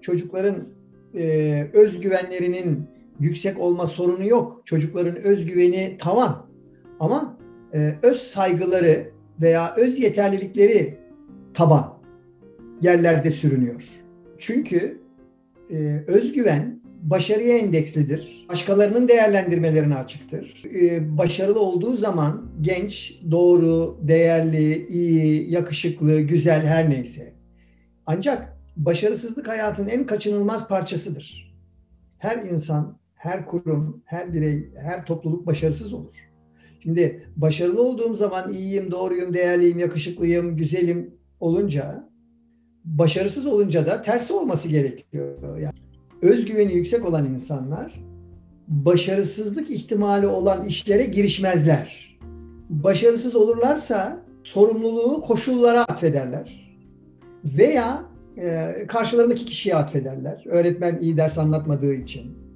Çocukların 0.01 0.67
e, 1.15 1.67
özgüvenlerinin 1.74 2.88
yüksek 3.20 3.60
olma 3.60 3.88
sorunu 3.88 4.28
yok. 4.28 4.62
Çocukların 4.66 5.16
özgüveni 5.16 5.98
tavan. 6.00 6.50
Ama 7.00 7.38
e, 7.74 7.96
öz 8.04 8.18
saygıları 8.18 9.12
veya 9.42 9.76
öz 9.76 10.00
yeterlilikleri 10.00 10.98
taban 11.54 11.94
yerlerde 12.82 13.30
sürünüyor. 13.30 13.84
Çünkü 14.38 15.02
e, 15.70 16.04
özgüven 16.08 16.80
başarıya 17.02 17.58
endekslidir. 17.58 18.46
Başkalarının 18.50 19.08
değerlendirmelerine 19.08 19.96
açıktır. 19.96 20.64
E, 20.76 21.18
başarılı 21.18 21.60
olduğu 21.60 21.96
zaman 21.96 22.52
genç, 22.62 23.20
doğru, 23.32 24.00
değerli, 24.02 24.88
iyi, 24.88 25.52
yakışıklı, 25.52 26.22
güzel 26.22 26.66
her 26.66 26.90
neyse. 26.90 27.34
Ancak 28.06 28.58
başarısızlık 28.78 29.48
hayatın 29.48 29.88
en 29.88 30.06
kaçınılmaz 30.06 30.68
parçasıdır. 30.68 31.56
Her 32.18 32.38
insan, 32.38 32.99
her 33.20 33.46
kurum, 33.46 34.02
her 34.06 34.34
birey, 34.34 34.70
her 34.76 35.06
topluluk 35.06 35.46
başarısız 35.48 35.94
olur. 35.94 36.14
Şimdi 36.84 37.26
başarılı 37.36 37.84
olduğum 37.84 38.16
zaman 38.16 38.54
iyiyim, 38.54 38.92
doğruyum, 38.92 39.34
değerliyim, 39.34 39.80
yakışıklıyım, 39.80 40.58
güzelim 40.58 41.14
olunca 41.40 42.10
başarısız 42.86 43.48
olunca 43.48 43.86
da 43.86 44.02
tersi 44.02 44.34
olması 44.34 44.68
gerekiyor. 44.68 45.58
Yani 45.58 45.74
özgüveni 46.22 46.74
yüksek 46.74 47.06
olan 47.06 47.26
insanlar 47.26 48.02
başarısızlık 48.68 49.70
ihtimali 49.70 50.28
olan 50.28 50.66
işlere 50.66 51.04
girişmezler. 51.04 52.18
Başarısız 52.70 53.36
olurlarsa 53.36 54.22
sorumluluğu 54.44 55.22
koşullara 55.22 55.82
atfederler. 55.82 56.76
Veya 57.46 58.06
e, 58.38 58.74
karşılarındaki 58.88 59.46
kişiye 59.46 59.76
atfederler. 59.76 60.44
Öğretmen 60.46 61.00
iyi 61.02 61.18
ders 61.18 61.38
anlatmadığı 61.38 61.94
için, 61.94 62.49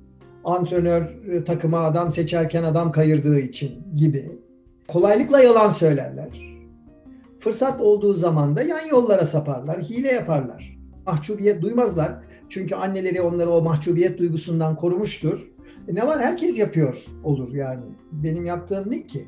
antrenör 0.43 1.01
e, 1.31 1.43
takıma 1.43 1.79
adam 1.79 2.11
seçerken 2.11 2.63
adam 2.63 2.91
kayırdığı 2.91 3.39
için 3.39 3.71
gibi. 3.95 4.31
Kolaylıkla 4.87 5.39
yalan 5.39 5.69
söylerler. 5.69 6.29
Fırsat 7.39 7.81
olduğu 7.81 8.13
zaman 8.13 8.55
da 8.55 8.61
yan 8.61 8.87
yollara 8.87 9.25
saparlar, 9.25 9.81
hile 9.81 10.11
yaparlar. 10.11 10.77
Mahcubiyet 11.05 11.61
duymazlar. 11.61 12.13
Çünkü 12.49 12.75
anneleri 12.75 13.21
onları 13.21 13.49
o 13.49 13.61
mahcubiyet 13.61 14.19
duygusundan 14.19 14.75
korumuştur. 14.75 15.53
E 15.87 15.95
ne 15.95 16.07
var 16.07 16.21
herkes 16.21 16.57
yapıyor 16.57 17.05
olur 17.23 17.53
yani. 17.53 17.83
Benim 18.11 18.45
yaptığım 18.45 18.91
ne 18.91 19.07
ki? 19.07 19.27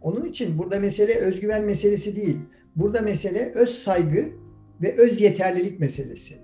Onun 0.00 0.24
için 0.24 0.58
burada 0.58 0.80
mesele 0.80 1.14
özgüven 1.14 1.64
meselesi 1.64 2.16
değil. 2.16 2.38
Burada 2.76 3.00
mesele 3.00 3.52
öz 3.54 3.70
saygı 3.70 4.28
ve 4.82 4.96
öz 4.96 5.20
yeterlilik 5.20 5.80
meselesi. 5.80 6.34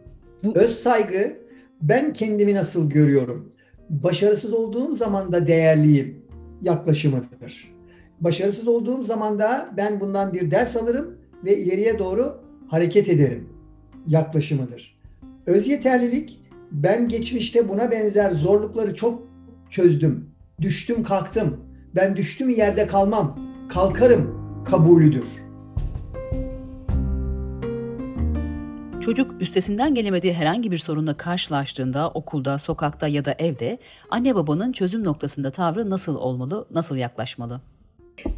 Öz 0.54 0.70
saygı 0.70 1.37
ben 1.82 2.12
kendimi 2.12 2.54
nasıl 2.54 2.90
görüyorum? 2.90 3.52
Başarısız 3.90 4.52
olduğum 4.52 4.95
zaman 4.95 5.33
da 5.33 5.47
değerliyim 5.47 6.23
yaklaşımıdır. 6.62 7.75
Başarısız 8.21 8.68
olduğum 8.68 9.02
zaman 9.02 9.38
da 9.38 9.71
ben 9.76 10.00
bundan 10.00 10.33
bir 10.33 10.50
ders 10.50 10.76
alırım 10.76 11.18
ve 11.45 11.57
ileriye 11.57 11.99
doğru 11.99 12.40
hareket 12.68 13.09
ederim 13.09 13.49
yaklaşımıdır. 14.07 14.99
Öz 15.47 15.68
yeterlilik 15.68 16.40
ben 16.73 17.09
geçmişte 17.09 17.68
buna 17.68 17.90
benzer 17.90 18.30
zorlukları 18.30 18.95
çok 18.95 19.23
çözdüm. 19.71 20.30
Düştüm 20.61 21.02
kalktım. 21.02 21.57
Ben 21.95 22.16
düştüm 22.16 22.50
yerde 22.50 22.87
kalmam. 22.87 23.38
Kalkarım 23.68 24.38
kabulüdür. 24.64 25.47
Çocuk 29.00 29.42
üstesinden 29.42 29.94
gelemediği 29.94 30.32
herhangi 30.32 30.70
bir 30.70 30.78
sorunla 30.78 31.16
karşılaştığında 31.16 32.10
okulda, 32.10 32.58
sokakta 32.58 33.08
ya 33.08 33.24
da 33.24 33.34
evde 33.38 33.78
anne 34.10 34.34
babanın 34.34 34.72
çözüm 34.72 35.04
noktasında 35.04 35.50
tavrı 35.50 35.90
nasıl 35.90 36.16
olmalı, 36.16 36.66
nasıl 36.70 36.96
yaklaşmalı? 36.96 37.60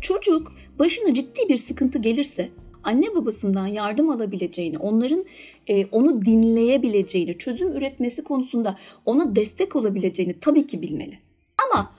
Çocuk 0.00 0.52
başına 0.78 1.14
ciddi 1.14 1.48
bir 1.48 1.56
sıkıntı 1.56 1.98
gelirse 1.98 2.48
anne 2.84 3.14
babasından 3.14 3.66
yardım 3.66 4.10
alabileceğini, 4.10 4.78
onların 4.78 5.24
e, 5.68 5.86
onu 5.86 6.24
dinleyebileceğini, 6.24 7.38
çözüm 7.38 7.76
üretmesi 7.76 8.24
konusunda 8.24 8.76
ona 9.06 9.36
destek 9.36 9.76
olabileceğini 9.76 10.40
tabii 10.40 10.66
ki 10.66 10.82
bilmeli. 10.82 11.18
Ama 11.66 11.92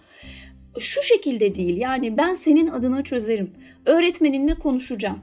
şu 0.79 1.03
şekilde 1.03 1.55
değil 1.55 1.77
yani 1.77 2.17
ben 2.17 2.35
senin 2.35 2.67
adına 2.67 3.03
çözerim, 3.03 3.51
öğretmeninle 3.85 4.55
konuşacağım, 4.55 5.19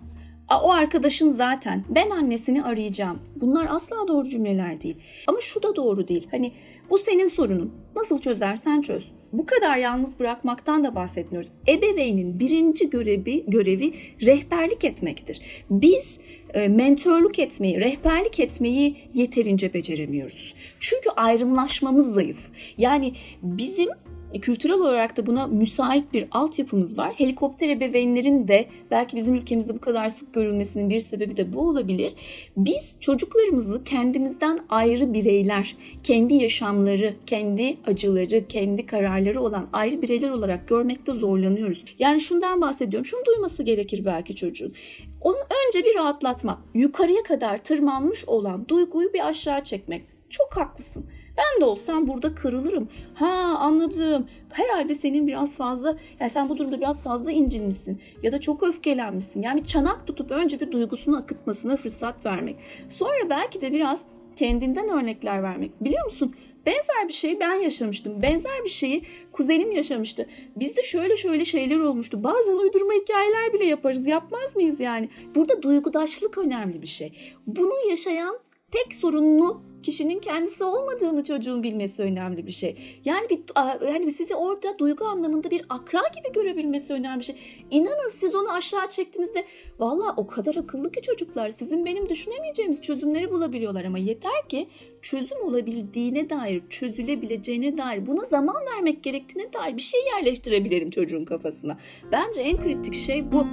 o 0.56 0.72
arkadaşın 0.72 1.30
zaten 1.30 1.84
ben 1.88 2.10
annesini 2.10 2.62
arayacağım. 2.64 3.18
Bunlar 3.36 3.66
asla 3.70 3.96
doğru 4.08 4.28
cümleler 4.28 4.82
değil. 4.82 4.96
Ama 5.26 5.40
şu 5.40 5.62
da 5.62 5.76
doğru 5.76 6.08
değil. 6.08 6.28
Hani 6.30 6.52
bu 6.90 6.98
senin 6.98 7.28
sorunun. 7.28 7.74
Nasıl 7.96 8.20
çözersen 8.20 8.82
çöz. 8.82 9.04
Bu 9.32 9.46
kadar 9.46 9.76
yalnız 9.76 10.18
bırakmaktan 10.18 10.84
da 10.84 10.94
bahsetmiyoruz. 10.94 11.50
Ebeveynin 11.68 12.40
birinci 12.40 12.90
görevi, 12.90 13.44
görevi 13.48 13.94
rehberlik 14.26 14.84
etmektir. 14.84 15.40
Biz 15.70 16.18
e, 16.54 16.68
mentörlük 16.68 17.38
etmeyi, 17.38 17.80
rehberlik 17.80 18.40
etmeyi 18.40 18.96
yeterince 19.14 19.74
beceremiyoruz. 19.74 20.54
Çünkü 20.80 21.10
ayrımlaşmamız 21.10 22.14
zayıf. 22.14 22.48
Yani 22.78 23.12
bizim 23.42 23.88
e, 24.34 24.40
kültürel 24.40 24.76
olarak 24.76 25.16
da 25.16 25.26
buna 25.26 25.46
müsait 25.46 26.12
bir 26.12 26.28
altyapımız 26.30 26.98
var. 26.98 27.12
Helikopter 27.16 27.68
ebeveynlerin 27.68 28.48
de 28.48 28.66
belki 28.90 29.16
bizim 29.16 29.34
ülkemizde 29.34 29.74
bu 29.74 29.80
kadar 29.80 30.08
sık 30.08 30.34
görülmesinin 30.34 30.90
bir 30.90 31.00
sebebi 31.00 31.36
de 31.36 31.52
bu 31.52 31.68
olabilir. 31.68 32.14
Biz 32.56 32.94
çocuklarımızı 33.00 33.84
kendimizden 33.84 34.58
ayrı 34.68 35.12
bireyler, 35.12 35.76
kendi 36.02 36.34
yaşamları, 36.34 37.14
kendi 37.26 37.76
acıları, 37.86 38.48
kendi 38.48 38.86
kararları 38.86 39.40
olan 39.40 39.68
ayrı 39.72 40.02
bireyler 40.02 40.30
olarak 40.30 40.68
görmekte 40.68 41.12
zorlanıyoruz. 41.12 41.84
Yani 41.98 42.20
şundan 42.20 42.60
bahsediyorum. 42.60 43.06
Şunu 43.06 43.24
duyması 43.24 43.62
gerekir 43.62 44.04
belki 44.04 44.36
çocuğun. 44.36 44.72
Onu 45.20 45.36
önce 45.36 45.84
bir 45.84 45.94
rahatlatmak, 45.94 46.58
yukarıya 46.74 47.22
kadar 47.22 47.58
tırmanmış 47.58 48.24
olan 48.24 48.68
duyguyu 48.68 49.12
bir 49.12 49.28
aşağı 49.28 49.64
çekmek. 49.64 50.02
Çok 50.30 50.56
haklısın. 50.56 51.04
Ben 51.38 51.60
de 51.60 51.64
olsam 51.64 52.08
burada 52.08 52.34
kırılırım. 52.34 52.88
Ha 53.14 53.56
anladım. 53.58 54.26
Herhalde 54.50 54.94
senin 54.94 55.26
biraz 55.26 55.56
fazla, 55.56 55.96
yani 56.20 56.30
sen 56.30 56.48
bu 56.48 56.56
durumda 56.56 56.80
biraz 56.80 57.02
fazla 57.02 57.32
incinmişsin 57.32 58.00
ya 58.22 58.32
da 58.32 58.40
çok 58.40 58.62
öfkelenmişsin. 58.62 59.42
Yani 59.42 59.66
çanak 59.66 60.06
tutup 60.06 60.30
önce 60.30 60.60
bir 60.60 60.72
duygusunu 60.72 61.16
akıtmasına 61.16 61.76
fırsat 61.76 62.26
vermek. 62.26 62.56
Sonra 62.90 63.30
belki 63.30 63.60
de 63.60 63.72
biraz 63.72 64.00
kendinden 64.36 64.88
örnekler 64.88 65.42
vermek. 65.42 65.84
Biliyor 65.84 66.04
musun? 66.04 66.34
Benzer 66.66 67.08
bir 67.08 67.12
şeyi 67.12 67.40
ben 67.40 67.54
yaşamıştım. 67.54 68.22
Benzer 68.22 68.64
bir 68.64 68.68
şeyi 68.70 69.02
kuzenim 69.32 69.72
yaşamıştı. 69.72 70.26
Bizde 70.56 70.82
şöyle 70.82 71.16
şöyle 71.16 71.44
şeyler 71.44 71.78
olmuştu. 71.78 72.24
Bazen 72.24 72.56
uydurma 72.56 72.92
hikayeler 72.92 73.52
bile 73.52 73.64
yaparız. 73.64 74.06
Yapmaz 74.06 74.56
mıyız 74.56 74.80
yani? 74.80 75.08
Burada 75.34 75.62
duygudaşlık 75.62 76.38
önemli 76.38 76.82
bir 76.82 76.86
şey. 76.86 77.12
Bunu 77.46 77.90
yaşayan 77.90 78.38
tek 78.70 78.94
sorunlu 78.94 79.62
kişinin 79.82 80.18
kendisi 80.18 80.64
olmadığını 80.64 81.24
çocuğun 81.24 81.62
bilmesi 81.62 82.02
önemli 82.02 82.46
bir 82.46 82.52
şey. 82.52 82.76
Yani 83.04 83.28
bir 83.30 83.40
yani 83.88 84.12
sizi 84.12 84.34
orada 84.34 84.78
duygu 84.78 85.04
anlamında 85.04 85.50
bir 85.50 85.66
akra 85.68 86.02
gibi 86.16 86.32
görebilmesi 86.34 86.92
önemli 86.92 87.18
bir 87.18 87.24
şey. 87.24 87.36
İnanın 87.70 88.10
siz 88.14 88.34
onu 88.34 88.52
aşağı 88.52 88.88
çektiğinizde 88.90 89.44
valla 89.78 90.14
o 90.16 90.26
kadar 90.26 90.54
akıllı 90.54 90.92
ki 90.92 91.02
çocuklar 91.02 91.50
sizin 91.50 91.84
benim 91.84 92.08
düşünemeyeceğimiz 92.08 92.80
çözümleri 92.80 93.30
bulabiliyorlar 93.30 93.84
ama 93.84 93.98
yeter 93.98 94.48
ki 94.48 94.68
çözüm 95.02 95.38
olabildiğine 95.42 96.30
dair, 96.30 96.62
çözülebileceğine 96.70 97.78
dair, 97.78 98.06
buna 98.06 98.26
zaman 98.26 98.56
vermek 98.74 99.02
gerektiğine 99.02 99.52
dair 99.52 99.76
bir 99.76 99.82
şey 99.82 100.00
yerleştirebilirim 100.14 100.90
çocuğun 100.90 101.24
kafasına. 101.24 101.78
Bence 102.12 102.40
en 102.40 102.56
kritik 102.56 102.94
şey 102.94 103.32
bu. 103.32 103.46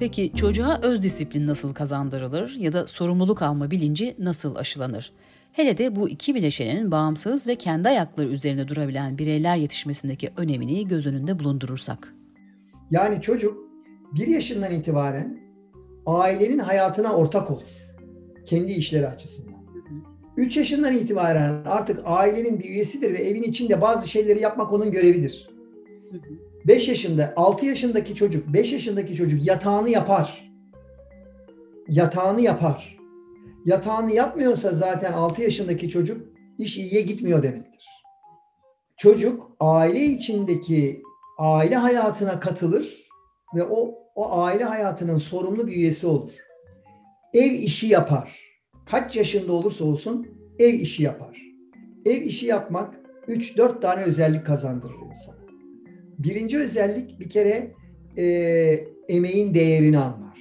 Peki 0.00 0.32
çocuğa 0.34 0.80
öz 0.82 1.02
disiplin 1.02 1.46
nasıl 1.46 1.74
kazandırılır 1.74 2.56
ya 2.58 2.72
da 2.72 2.86
sorumluluk 2.86 3.42
alma 3.42 3.70
bilinci 3.70 4.14
nasıl 4.18 4.56
aşılanır? 4.56 5.12
Hele 5.52 5.78
de 5.78 5.96
bu 5.96 6.08
iki 6.08 6.34
bileşenin 6.34 6.90
bağımsız 6.90 7.46
ve 7.46 7.54
kendi 7.54 7.88
ayakları 7.88 8.28
üzerinde 8.28 8.68
durabilen 8.68 9.18
bireyler 9.18 9.56
yetişmesindeki 9.56 10.30
önemini 10.36 10.88
göz 10.88 11.06
önünde 11.06 11.38
bulundurursak. 11.38 12.14
Yani 12.90 13.20
çocuk 13.20 13.58
bir 14.12 14.26
yaşından 14.26 14.74
itibaren 14.74 15.40
ailenin 16.06 16.58
hayatına 16.58 17.12
ortak 17.12 17.50
olur. 17.50 17.68
Kendi 18.44 18.72
işleri 18.72 19.08
açısından. 19.08 19.60
3 20.36 20.56
yaşından 20.56 20.96
itibaren 20.96 21.64
artık 21.64 22.00
ailenin 22.04 22.60
bir 22.60 22.64
üyesidir 22.64 23.12
ve 23.12 23.18
evin 23.18 23.42
içinde 23.42 23.80
bazı 23.80 24.08
şeyleri 24.08 24.40
yapmak 24.40 24.72
onun 24.72 24.90
görevidir. 24.90 25.50
5 26.66 26.88
yaşında, 26.88 27.32
6 27.36 27.66
yaşındaki 27.66 28.14
çocuk, 28.14 28.52
5 28.52 28.72
yaşındaki 28.72 29.14
çocuk 29.14 29.46
yatağını 29.46 29.90
yapar. 29.90 30.50
Yatağını 31.88 32.40
yapar. 32.40 32.96
Yatağını 33.64 34.12
yapmıyorsa 34.12 34.72
zaten 34.72 35.12
6 35.12 35.42
yaşındaki 35.42 35.88
çocuk 35.88 36.26
iş 36.58 36.78
iyiye 36.78 37.02
gitmiyor 37.02 37.42
demektir. 37.42 37.86
Çocuk 38.96 39.50
aile 39.60 40.04
içindeki 40.04 41.02
aile 41.38 41.76
hayatına 41.76 42.40
katılır 42.40 43.08
ve 43.54 43.64
o 43.64 43.94
o 44.14 44.32
aile 44.32 44.64
hayatının 44.64 45.18
sorumlu 45.18 45.66
bir 45.66 45.72
üyesi 45.72 46.06
olur. 46.06 46.32
Ev 47.34 47.50
işi 47.50 47.86
yapar. 47.86 48.40
Kaç 48.86 49.16
yaşında 49.16 49.52
olursa 49.52 49.84
olsun 49.84 50.28
ev 50.58 50.74
işi 50.74 51.02
yapar. 51.02 51.42
Ev 52.06 52.22
işi 52.22 52.46
yapmak 52.46 53.00
3-4 53.28 53.80
tane 53.80 54.02
özellik 54.02 54.46
kazandırır 54.46 54.94
insan. 55.08 55.39
Birinci 56.24 56.58
özellik 56.58 57.20
bir 57.20 57.28
kere 57.28 57.70
e, 58.16 58.24
emeğin 59.08 59.54
değerini 59.54 59.98
anlar. 59.98 60.38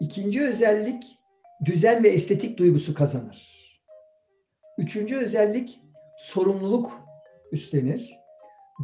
İkinci 0.00 0.42
özellik 0.42 1.04
düzen 1.64 2.04
ve 2.04 2.08
estetik 2.08 2.58
duygusu 2.58 2.94
kazanır. 2.94 3.70
Üçüncü 4.78 5.16
özellik 5.16 5.80
sorumluluk 6.18 6.92
üstlenir. 7.52 8.16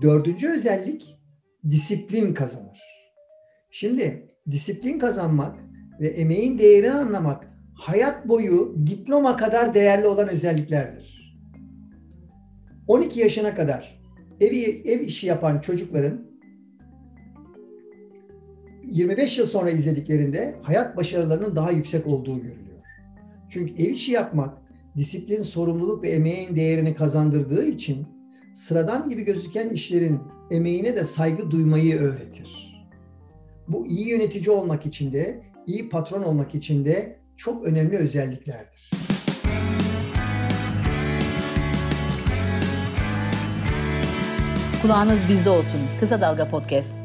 Dördüncü 0.02 0.48
özellik 0.48 1.18
disiplin 1.70 2.34
kazanır. 2.34 2.80
Şimdi 3.70 4.28
disiplin 4.50 4.98
kazanmak 4.98 5.58
ve 6.00 6.08
emeğin 6.08 6.58
değerini 6.58 6.92
anlamak 6.92 7.48
hayat 7.74 8.28
boyu 8.28 8.76
diploma 8.86 9.36
kadar 9.36 9.74
değerli 9.74 10.06
olan 10.06 10.28
özelliklerdir. 10.28 11.36
12 12.86 13.20
yaşına 13.20 13.54
kadar 13.54 13.95
ev, 14.40 14.52
ev 14.84 15.00
işi 15.00 15.26
yapan 15.26 15.58
çocukların 15.58 16.26
25 18.84 19.38
yıl 19.38 19.46
sonra 19.46 19.70
izlediklerinde 19.70 20.54
hayat 20.62 20.96
başarılarının 20.96 21.56
daha 21.56 21.70
yüksek 21.70 22.06
olduğu 22.06 22.36
görülüyor. 22.36 22.82
Çünkü 23.48 23.82
ev 23.82 23.90
işi 23.90 24.12
yapmak 24.12 24.58
disiplin, 24.96 25.42
sorumluluk 25.42 26.02
ve 26.02 26.08
emeğin 26.08 26.56
değerini 26.56 26.94
kazandırdığı 26.94 27.64
için 27.64 28.06
sıradan 28.54 29.08
gibi 29.08 29.24
gözüken 29.24 29.68
işlerin 29.68 30.20
emeğine 30.50 30.96
de 30.96 31.04
saygı 31.04 31.50
duymayı 31.50 31.98
öğretir. 31.98 32.76
Bu 33.68 33.86
iyi 33.86 34.08
yönetici 34.08 34.50
olmak 34.50 34.86
için 34.86 35.12
de, 35.12 35.42
iyi 35.66 35.88
patron 35.88 36.22
olmak 36.22 36.54
için 36.54 36.84
de 36.84 37.18
çok 37.36 37.64
önemli 37.64 37.96
özelliklerdir. 37.96 38.90
Kulağınız 44.86 45.28
bizde 45.28 45.50
olsun. 45.50 45.80
Kısa 46.00 46.20
Dalga 46.20 46.48
Podcast. 46.48 46.98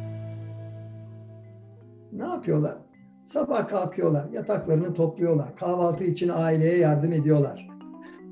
Ne 2.12 2.24
yapıyorlar? 2.24 2.78
Sabah 3.26 3.67
kalkıyorlar, 3.67 4.30
yataklarını 4.34 4.94
topluyorlar, 4.94 5.56
kahvaltı 5.56 6.04
için 6.04 6.32
aileye 6.34 6.78
yardım 6.78 7.13
ediyorlar. 7.13 7.67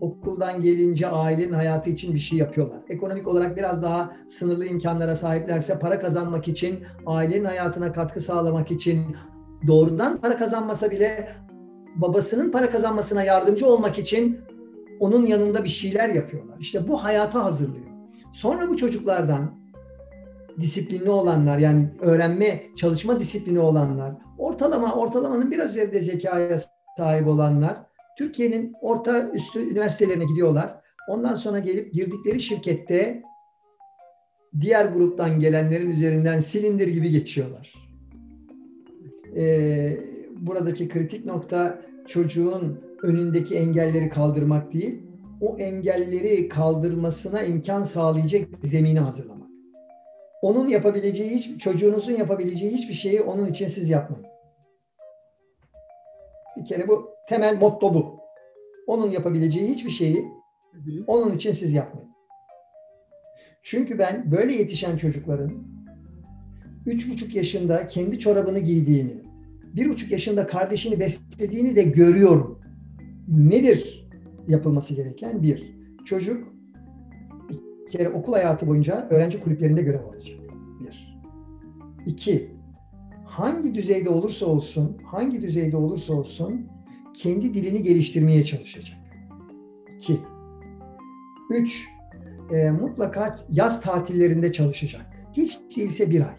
Okuldan 0.01 0.61
gelince 0.61 1.07
ailenin 1.07 1.53
hayatı 1.53 1.89
için 1.89 2.13
bir 2.13 2.19
şey 2.19 2.39
yapıyorlar. 2.39 2.79
Ekonomik 2.89 3.27
olarak 3.27 3.57
biraz 3.57 3.83
daha 3.83 4.13
sınırlı 4.27 4.65
imkanlara 4.65 5.15
sahiplerse 5.15 5.79
para 5.79 5.99
kazanmak 5.99 6.47
için, 6.47 6.79
ailenin 7.05 7.45
hayatına 7.45 7.91
katkı 7.91 8.21
sağlamak 8.21 8.71
için, 8.71 9.15
doğrudan 9.67 10.17
para 10.17 10.37
kazanmasa 10.37 10.91
bile 10.91 11.29
babasının 11.95 12.51
para 12.51 12.69
kazanmasına 12.69 13.23
yardımcı 13.23 13.67
olmak 13.67 13.99
için 13.99 14.39
onun 14.99 15.25
yanında 15.25 15.63
bir 15.63 15.69
şeyler 15.69 16.09
yapıyorlar. 16.09 16.55
İşte 16.59 16.87
bu 16.87 17.03
hayata 17.03 17.43
hazırlıyor. 17.43 17.88
Sonra 18.33 18.69
bu 18.69 18.77
çocuklardan 18.77 19.59
disiplinli 20.59 21.09
olanlar 21.09 21.57
yani 21.57 21.89
öğrenme, 21.99 22.63
çalışma 22.75 23.19
disiplini 23.19 23.59
olanlar, 23.59 24.13
ortalama 24.37 24.95
ortalamanın 24.95 25.51
biraz 25.51 25.69
üzerinde 25.69 26.01
zekaya 26.01 26.57
sahip 26.97 27.27
olanlar 27.27 27.77
Türkiye'nin 28.17 28.73
orta 28.81 29.29
üstü 29.29 29.59
üniversitelerine 29.71 30.25
gidiyorlar. 30.25 30.75
Ondan 31.09 31.35
sonra 31.35 31.59
gelip 31.59 31.93
girdikleri 31.93 32.39
şirkette 32.39 33.23
diğer 34.61 34.85
gruptan 34.85 35.39
gelenlerin 35.39 35.89
üzerinden 35.89 36.39
silindir 36.39 36.87
gibi 36.87 37.09
geçiyorlar. 37.09 37.73
Ee, 39.35 39.97
buradaki 40.37 40.87
kritik 40.87 41.25
nokta 41.25 41.81
çocuğun 42.07 42.79
önündeki 43.01 43.55
engelleri 43.55 44.09
kaldırmak 44.09 44.73
değil, 44.73 45.01
o 45.41 45.57
engelleri 45.57 46.49
kaldırmasına 46.49 47.43
imkan 47.43 47.83
sağlayacak 47.83 48.47
zemini 48.63 48.99
hazırlamak. 48.99 49.49
Onun 50.41 50.67
yapabileceği 50.67 51.29
hiç 51.29 51.61
çocuğunuzun 51.61 52.13
yapabileceği 52.13 52.71
hiçbir 52.71 52.93
şeyi 52.93 53.21
onun 53.21 53.47
için 53.47 53.67
siz 53.67 53.89
yapmayın. 53.89 54.27
Bir 56.57 56.65
kere 56.65 56.87
bu 56.87 57.09
temel 57.27 57.57
motto 57.57 57.93
bu. 57.93 58.19
Onun 58.87 59.11
yapabileceği 59.11 59.69
hiçbir 59.69 59.91
şeyi 59.91 60.25
onun 61.07 61.35
için 61.35 61.51
siz 61.51 61.73
yapmayın. 61.73 62.09
Çünkü 63.63 63.99
ben 63.99 64.31
böyle 64.31 64.53
yetişen 64.53 64.97
çocukların 64.97 65.51
üç 66.85 67.09
buçuk 67.09 67.35
yaşında 67.35 67.87
kendi 67.87 68.19
çorabını 68.19 68.59
giydiğini, 68.59 69.23
bir 69.75 69.89
buçuk 69.89 70.11
yaşında 70.11 70.47
kardeşini 70.47 70.99
beslediğini 70.99 71.75
de 71.75 71.83
görüyorum. 71.83 72.59
Nedir 73.27 74.08
yapılması 74.49 74.93
gereken 74.93 75.43
bir. 75.43 75.79
Çocuk 76.05 76.53
bir 77.49 77.91
kere 77.91 78.09
okul 78.09 78.33
hayatı 78.33 78.67
boyunca 78.67 79.07
öğrenci 79.09 79.39
kulüplerinde 79.39 79.81
görev 79.81 80.05
alacak. 80.05 80.39
Bir. 80.79 81.19
İki, 82.05 82.51
hangi 83.25 83.73
düzeyde 83.73 84.09
olursa 84.09 84.45
olsun, 84.45 84.97
hangi 85.05 85.41
düzeyde 85.41 85.77
olursa 85.77 86.13
olsun 86.13 86.67
kendi 87.13 87.53
dilini 87.53 87.83
geliştirmeye 87.83 88.43
çalışacak. 88.43 88.97
2. 89.95 90.19
3. 91.49 91.87
E, 92.51 92.71
mutlaka 92.71 93.35
yaz 93.49 93.81
tatillerinde 93.81 94.51
çalışacak. 94.51 95.05
Hiç 95.33 95.59
değilse 95.77 96.09
bir 96.09 96.21
ay. 96.21 96.35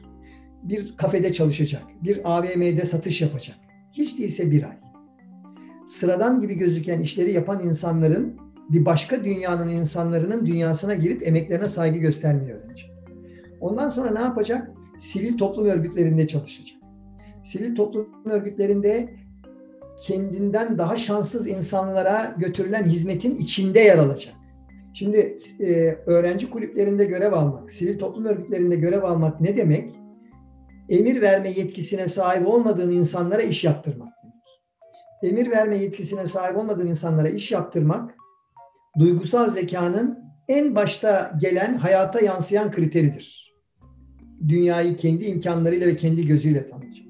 Bir 0.62 0.96
kafede 0.96 1.32
çalışacak. 1.32 1.82
Bir 2.04 2.38
AVM'de 2.38 2.84
satış 2.84 3.20
yapacak. 3.20 3.56
Hiç 3.92 4.18
değilse 4.18 4.50
bir 4.50 4.62
ay. 4.62 4.79
Sıradan 5.90 6.40
gibi 6.40 6.54
gözüken 6.54 7.00
işleri 7.00 7.32
yapan 7.32 7.64
insanların 7.64 8.36
bir 8.68 8.84
başka 8.84 9.24
dünyanın 9.24 9.68
insanların 9.68 10.46
dünyasına 10.46 10.94
girip 10.94 11.26
emeklerine 11.28 11.68
saygı 11.68 11.98
göstermeyi 11.98 12.52
öğrenecek. 12.52 12.90
Ondan 13.60 13.88
sonra 13.88 14.10
ne 14.10 14.20
yapacak? 14.20 14.70
Sivil 14.98 15.38
toplum 15.38 15.66
örgütlerinde 15.66 16.26
çalışacak. 16.26 16.78
Sivil 17.44 17.74
toplum 17.76 18.08
örgütlerinde 18.24 19.14
kendinden 20.06 20.78
daha 20.78 20.96
şanssız 20.96 21.46
insanlara 21.46 22.34
götürülen 22.38 22.84
hizmetin 22.84 23.36
içinde 23.36 23.80
yer 23.80 23.98
alacak. 23.98 24.34
Şimdi 24.92 25.36
e, 25.60 25.98
öğrenci 26.06 26.50
kulüplerinde 26.50 27.04
görev 27.04 27.32
almak, 27.32 27.72
sivil 27.72 27.98
toplum 27.98 28.24
örgütlerinde 28.24 28.76
görev 28.76 29.02
almak 29.02 29.40
ne 29.40 29.56
demek? 29.56 29.92
Emir 30.88 31.20
verme 31.20 31.50
yetkisine 31.50 32.08
sahip 32.08 32.46
olmadığın 32.46 32.90
insanlara 32.90 33.42
iş 33.42 33.64
yaptırmak. 33.64 34.19
Emir 35.22 35.50
verme 35.50 35.76
yetkisine 35.76 36.26
sahip 36.26 36.56
olmadığın 36.56 36.86
insanlara 36.86 37.28
iş 37.28 37.52
yaptırmak, 37.52 38.14
duygusal 38.98 39.48
zekanın 39.48 40.18
en 40.48 40.74
başta 40.74 41.32
gelen 41.40 41.74
hayata 41.74 42.20
yansıyan 42.20 42.70
kriteridir. 42.70 43.54
Dünyayı 44.48 44.96
kendi 44.96 45.24
imkanlarıyla 45.24 45.86
ve 45.86 45.96
kendi 45.96 46.26
gözüyle 46.26 46.70
tanıyacak. 46.70 47.06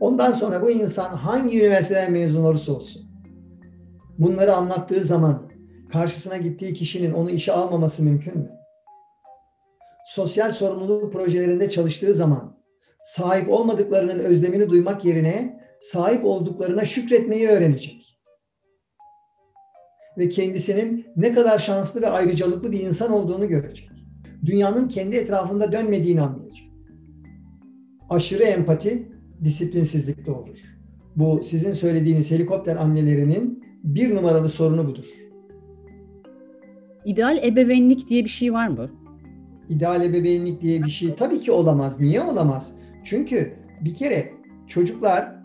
Ondan 0.00 0.32
sonra 0.32 0.62
bu 0.62 0.70
insan 0.70 1.16
hangi 1.16 1.60
üniversiteden 1.60 2.12
mezun 2.12 2.44
olursa 2.44 2.72
olsun 2.72 3.08
bunları 4.18 4.54
anlattığı 4.54 5.04
zaman 5.04 5.50
karşısına 5.92 6.36
gittiği 6.36 6.72
kişinin 6.72 7.12
onu 7.12 7.30
işe 7.30 7.52
almaması 7.52 8.02
mümkün 8.02 8.38
mü? 8.38 8.50
Sosyal 10.06 10.52
sorumluluk 10.52 11.12
projelerinde 11.12 11.70
çalıştığı 11.70 12.14
zaman 12.14 12.58
sahip 13.04 13.50
olmadıklarının 13.50 14.18
özlemini 14.18 14.70
duymak 14.70 15.04
yerine 15.04 15.57
sahip 15.80 16.24
olduklarına 16.24 16.84
şükretmeyi 16.84 17.48
öğrenecek. 17.48 18.18
Ve 20.18 20.28
kendisinin 20.28 21.06
ne 21.16 21.32
kadar 21.32 21.58
şanslı 21.58 22.02
ve 22.02 22.08
ayrıcalıklı 22.08 22.72
bir 22.72 22.80
insan 22.80 23.12
olduğunu 23.12 23.48
görecek. 23.48 23.90
Dünyanın 24.46 24.88
kendi 24.88 25.16
etrafında 25.16 25.72
dönmediğini 25.72 26.22
anlayacak. 26.22 26.68
Aşırı 28.10 28.42
empati 28.42 29.12
disiplinsizlikte 29.44 30.30
olur. 30.30 30.58
Bu 31.16 31.42
sizin 31.42 31.72
söylediğiniz 31.72 32.30
helikopter 32.30 32.76
annelerinin 32.76 33.64
bir 33.84 34.14
numaralı 34.14 34.48
sorunu 34.48 34.86
budur. 34.86 35.06
İdeal 37.04 37.38
ebeveynlik 37.44 38.08
diye 38.08 38.24
bir 38.24 38.28
şey 38.28 38.52
var 38.52 38.68
mı? 38.68 38.90
İdeal 39.68 40.04
ebeveynlik 40.04 40.62
diye 40.62 40.82
bir 40.82 40.90
şey 40.90 41.14
tabii 41.14 41.40
ki 41.40 41.52
olamaz. 41.52 42.00
Niye 42.00 42.20
olamaz? 42.20 42.72
Çünkü 43.04 43.54
bir 43.80 43.94
kere 43.94 44.32
çocuklar 44.66 45.37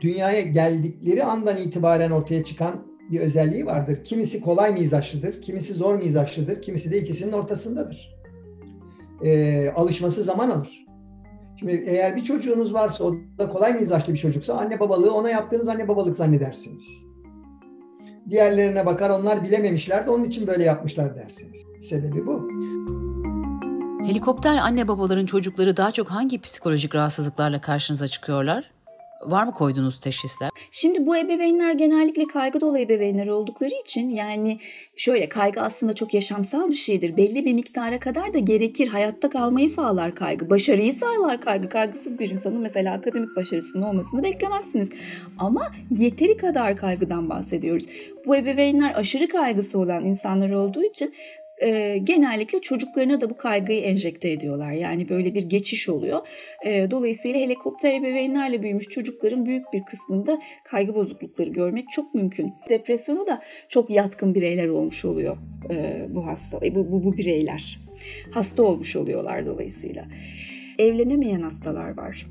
dünyaya 0.00 0.40
geldikleri 0.40 1.24
andan 1.24 1.56
itibaren 1.56 2.10
ortaya 2.10 2.44
çıkan 2.44 2.86
bir 3.10 3.20
özelliği 3.20 3.66
vardır. 3.66 4.04
Kimisi 4.04 4.40
kolay 4.40 4.72
mizaçlıdır, 4.72 5.42
kimisi 5.42 5.74
zor 5.74 5.96
mizaçlıdır, 5.96 6.62
kimisi 6.62 6.90
de 6.90 6.98
ikisinin 6.98 7.32
ortasındadır. 7.32 8.14
Ee, 9.24 9.70
alışması 9.70 10.22
zaman 10.22 10.50
alır. 10.50 10.84
Şimdi 11.58 11.84
eğer 11.86 12.16
bir 12.16 12.24
çocuğunuz 12.24 12.74
varsa 12.74 13.04
o 13.04 13.14
da 13.38 13.48
kolay 13.48 13.74
mizaçlı 13.74 14.12
bir 14.12 14.18
çocuksa 14.18 14.54
anne 14.54 14.80
babalığı 14.80 15.14
ona 15.14 15.30
yaptığınız 15.30 15.68
anne 15.68 15.88
babalık 15.88 16.16
zannedersiniz. 16.16 16.84
Diğerlerine 18.30 18.86
bakar 18.86 19.10
onlar 19.10 19.44
bilememişler 19.44 20.06
de 20.06 20.10
onun 20.10 20.24
için 20.24 20.46
böyle 20.46 20.64
yapmışlar 20.64 21.16
dersiniz. 21.16 21.62
Sebebi 21.88 22.26
bu. 22.26 22.48
Helikopter 24.06 24.56
anne 24.56 24.88
babaların 24.88 25.26
çocukları 25.26 25.76
daha 25.76 25.92
çok 25.92 26.10
hangi 26.10 26.40
psikolojik 26.40 26.94
rahatsızlıklarla 26.94 27.60
karşınıza 27.60 28.08
çıkıyorlar? 28.08 28.70
Var 29.26 29.44
mı 29.44 29.52
koyduğunuz 29.52 30.00
teşhisler? 30.00 30.50
Şimdi 30.70 31.06
bu 31.06 31.16
ebeveynler 31.16 31.72
genellikle 31.72 32.24
kaygı 32.24 32.60
dolu 32.60 32.78
ebeveynler 32.78 33.26
oldukları 33.26 33.74
için 33.84 34.10
yani 34.10 34.58
şöyle 34.96 35.28
kaygı 35.28 35.60
aslında 35.60 35.94
çok 35.94 36.14
yaşamsal 36.14 36.68
bir 36.68 36.74
şeydir. 36.74 37.16
Belli 37.16 37.44
bir 37.44 37.54
miktara 37.54 37.98
kadar 37.98 38.34
da 38.34 38.38
gerekir. 38.38 38.88
Hayatta 38.88 39.30
kalmayı 39.30 39.68
sağlar 39.68 40.14
kaygı. 40.14 40.50
Başarıyı 40.50 40.92
sağlar 40.92 41.40
kaygı. 41.40 41.68
Kaygısız 41.68 42.18
bir 42.18 42.30
insanın 42.30 42.60
mesela 42.60 42.94
akademik 42.94 43.36
başarısının 43.36 43.82
olmasını 43.82 44.22
beklemezsiniz. 44.22 44.90
Ama 45.38 45.72
yeteri 45.90 46.36
kadar 46.36 46.76
kaygıdan 46.76 47.30
bahsediyoruz. 47.30 47.86
Bu 48.26 48.36
ebeveynler 48.36 48.94
aşırı 48.94 49.28
kaygısı 49.28 49.78
olan 49.78 50.04
insanlar 50.04 50.50
olduğu 50.50 50.82
için 50.82 51.14
e, 51.62 51.98
genellikle 51.98 52.60
çocuklarına 52.60 53.20
da 53.20 53.30
bu 53.30 53.36
kaygıyı 53.36 53.80
enjekte 53.80 54.30
ediyorlar. 54.30 54.72
Yani 54.72 55.08
böyle 55.08 55.34
bir 55.34 55.42
geçiş 55.42 55.88
oluyor. 55.88 56.26
E, 56.66 56.90
dolayısıyla 56.90 57.40
helikopter 57.40 57.92
ebeveynlerle 57.94 58.62
büyümüş 58.62 58.88
çocukların 58.88 59.46
büyük 59.46 59.72
bir 59.72 59.84
kısmında 59.84 60.40
kaygı 60.64 60.94
bozuklukları 60.94 61.50
görmek 61.50 61.84
çok 61.90 62.14
mümkün. 62.14 62.52
Depresyona 62.68 63.26
da 63.26 63.42
çok 63.68 63.90
yatkın 63.90 64.34
bireyler 64.34 64.68
olmuş 64.68 65.04
oluyor 65.04 65.36
e, 65.70 66.06
bu 66.10 66.26
hasta, 66.26 66.60
bu, 66.60 66.92
bu, 66.92 67.04
bu 67.04 67.16
bireyler. 67.16 67.78
Hasta 68.30 68.62
olmuş 68.62 68.96
oluyorlar 68.96 69.46
dolayısıyla. 69.46 70.04
Evlenemeyen 70.78 71.42
hastalar 71.42 71.96
var. 71.96 72.26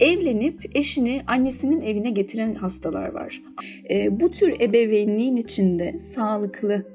Evlenip 0.00 0.76
eşini 0.76 1.20
annesinin 1.26 1.80
evine 1.80 2.10
getiren 2.10 2.54
hastalar 2.54 3.08
var. 3.08 3.42
E, 3.90 4.20
bu 4.20 4.30
tür 4.30 4.60
ebeveynliğin 4.60 5.36
içinde 5.36 5.98
sağlıklı 5.98 6.86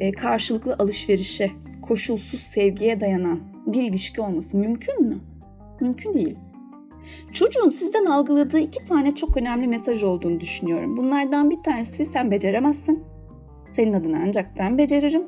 e, 0.00 0.12
karşılıklı 0.12 0.76
alışverişe, 0.78 1.50
koşulsuz 1.82 2.40
sevgiye 2.40 3.00
dayanan 3.00 3.40
bir 3.66 3.82
ilişki 3.82 4.20
olması 4.20 4.56
mümkün 4.56 5.02
mü? 5.02 5.18
Mümkün 5.80 6.14
değil. 6.14 6.36
Çocuğun 7.32 7.68
sizden 7.68 8.04
algıladığı 8.04 8.58
iki 8.58 8.84
tane 8.84 9.14
çok 9.14 9.36
önemli 9.36 9.66
mesaj 9.66 10.02
olduğunu 10.02 10.40
düşünüyorum. 10.40 10.96
Bunlardan 10.96 11.50
bir 11.50 11.62
tanesi 11.62 12.06
sen 12.06 12.30
beceremezsin. 12.30 13.04
Senin 13.70 13.92
adına 13.92 14.22
ancak 14.26 14.50
ben 14.58 14.78
beceririm. 14.78 15.22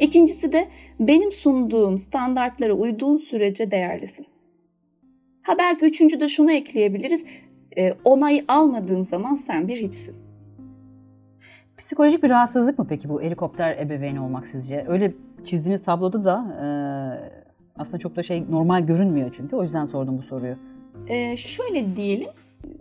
İkincisi 0.00 0.52
de 0.52 0.68
benim 1.00 1.32
sunduğum 1.32 1.98
standartlara 1.98 2.72
uyduğun 2.72 3.18
sürece 3.18 3.70
değerlisin. 3.70 4.26
Ha 5.42 5.54
belki 5.58 5.86
üçüncü 5.86 6.20
de 6.20 6.28
şunu 6.28 6.52
ekleyebiliriz. 6.52 7.24
E, 7.78 7.94
onay 8.04 8.44
almadığın 8.48 9.02
zaman 9.02 9.34
sen 9.34 9.68
bir 9.68 9.82
hiçsin. 9.82 10.23
Psikolojik 11.78 12.22
bir 12.22 12.30
rahatsızlık 12.30 12.78
mı 12.78 12.86
peki 12.88 13.08
bu 13.08 13.22
helikopter 13.22 13.78
ebeveyni 13.78 14.20
olmak 14.20 14.48
sizce? 14.48 14.84
Öyle 14.88 15.14
çizdiğiniz 15.44 15.82
tabloda 15.82 16.24
da 16.24 16.46
e, 16.62 16.66
aslında 17.76 17.98
çok 17.98 18.16
da 18.16 18.22
şey 18.22 18.44
normal 18.50 18.86
görünmüyor 18.86 19.34
çünkü. 19.36 19.56
O 19.56 19.62
yüzden 19.62 19.84
sordum 19.84 20.18
bu 20.18 20.22
soruyu. 20.22 20.56
E, 21.08 21.36
şöyle 21.36 21.96
diyelim. 21.96 22.28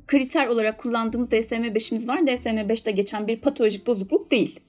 Kriter 0.07 0.47
olarak 0.47 0.79
kullandığımız 0.79 1.27
DSM-5'imiz 1.27 2.07
var. 2.07 2.17
DSM-5'te 2.17 2.91
geçen 2.91 3.27
bir 3.27 3.41
patolojik 3.41 3.87
bozukluk 3.87 4.31
değil. 4.31 4.59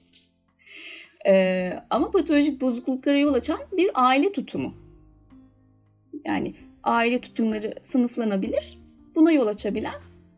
E, 1.27 1.73
ama 1.89 2.11
patolojik 2.11 2.61
bozukluklara 2.61 3.17
yol 3.17 3.33
açan 3.33 3.59
bir 3.77 3.91
aile 3.93 4.31
tutumu. 4.31 4.73
Yani 6.25 6.53
aile 6.83 7.21
tutumları 7.21 7.73
sınıflanabilir. 7.81 8.79
Buna 9.15 9.31
yol 9.31 9.47
açabilen 9.47 9.93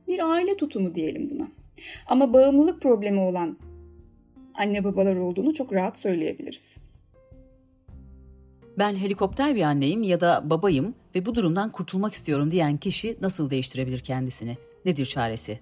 bir 0.07 0.31
aile 0.31 0.57
tutumu 0.57 0.95
diyelim 0.95 1.29
buna. 1.31 1.47
Ama 2.07 2.33
bağımlılık 2.33 2.81
problemi 2.81 3.19
olan 3.19 3.57
anne 4.57 4.83
babalar 4.83 5.15
olduğunu 5.15 5.53
çok 5.53 5.73
rahat 5.73 5.97
söyleyebiliriz. 5.97 6.75
Ben 8.77 8.95
helikopter 8.95 9.55
bir 9.55 9.61
anneyim 9.61 10.03
ya 10.03 10.21
da 10.21 10.43
babayım 10.45 10.95
ve 11.15 11.25
bu 11.25 11.35
durumdan 11.35 11.71
kurtulmak 11.71 12.13
istiyorum 12.13 12.51
diyen 12.51 12.77
kişi 12.77 13.17
nasıl 13.21 13.49
değiştirebilir 13.49 13.99
kendisini? 13.99 14.57
Nedir 14.85 15.05
çaresi? 15.05 15.59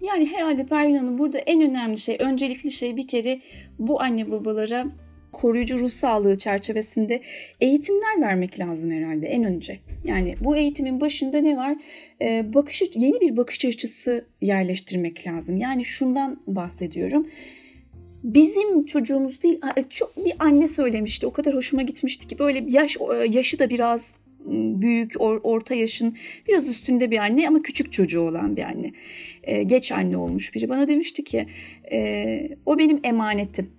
Yani 0.00 0.26
herhalde 0.26 0.66
Pervin 0.66 0.96
Hanım 0.96 1.18
burada 1.18 1.38
en 1.38 1.62
önemli 1.62 1.98
şey, 1.98 2.16
öncelikli 2.20 2.72
şey 2.72 2.96
bir 2.96 3.08
kere 3.08 3.40
bu 3.78 4.02
anne 4.02 4.30
babalara 4.30 4.86
koruyucu 5.32 5.78
ruh 5.78 5.90
sağlığı 5.90 6.38
çerçevesinde 6.38 7.22
eğitimler 7.60 8.20
vermek 8.20 8.60
lazım 8.60 8.90
herhalde 8.90 9.26
en 9.26 9.44
önce. 9.44 9.78
Yani 10.04 10.36
bu 10.40 10.56
eğitimin 10.56 11.00
başında 11.00 11.38
ne 11.38 11.56
var? 11.56 11.76
Ee, 12.20 12.54
bakış 12.54 12.82
yeni 12.94 13.20
bir 13.20 13.36
bakış 13.36 13.64
açısı 13.64 14.26
yerleştirmek 14.40 15.26
lazım. 15.26 15.56
Yani 15.56 15.84
şundan 15.84 16.40
bahsediyorum 16.46 17.26
bizim 18.24 18.84
çocuğumuz 18.86 19.42
değil 19.42 19.60
çok 19.90 20.16
bir 20.16 20.32
anne 20.38 20.68
söylemişti 20.68 21.26
o 21.26 21.32
kadar 21.32 21.54
hoşuma 21.54 21.82
gitmişti 21.82 22.28
ki 22.28 22.38
böyle 22.38 22.64
yaş 22.68 22.96
yaşı 23.28 23.58
da 23.58 23.70
biraz 23.70 24.02
büyük 24.80 25.12
orta 25.20 25.74
yaşın 25.74 26.16
biraz 26.48 26.68
üstünde 26.68 27.10
bir 27.10 27.18
anne 27.18 27.48
ama 27.48 27.62
küçük 27.62 27.92
çocuğu 27.92 28.20
olan 28.20 28.56
bir 28.56 28.62
anne. 28.62 28.92
Ee, 29.42 29.62
geç 29.62 29.92
anne 29.92 30.16
olmuş 30.16 30.54
biri. 30.54 30.68
Bana 30.68 30.88
demişti 30.88 31.24
ki 31.24 31.46
e, 31.92 32.48
o 32.66 32.78
benim 32.78 33.00
emanetim. 33.04 33.70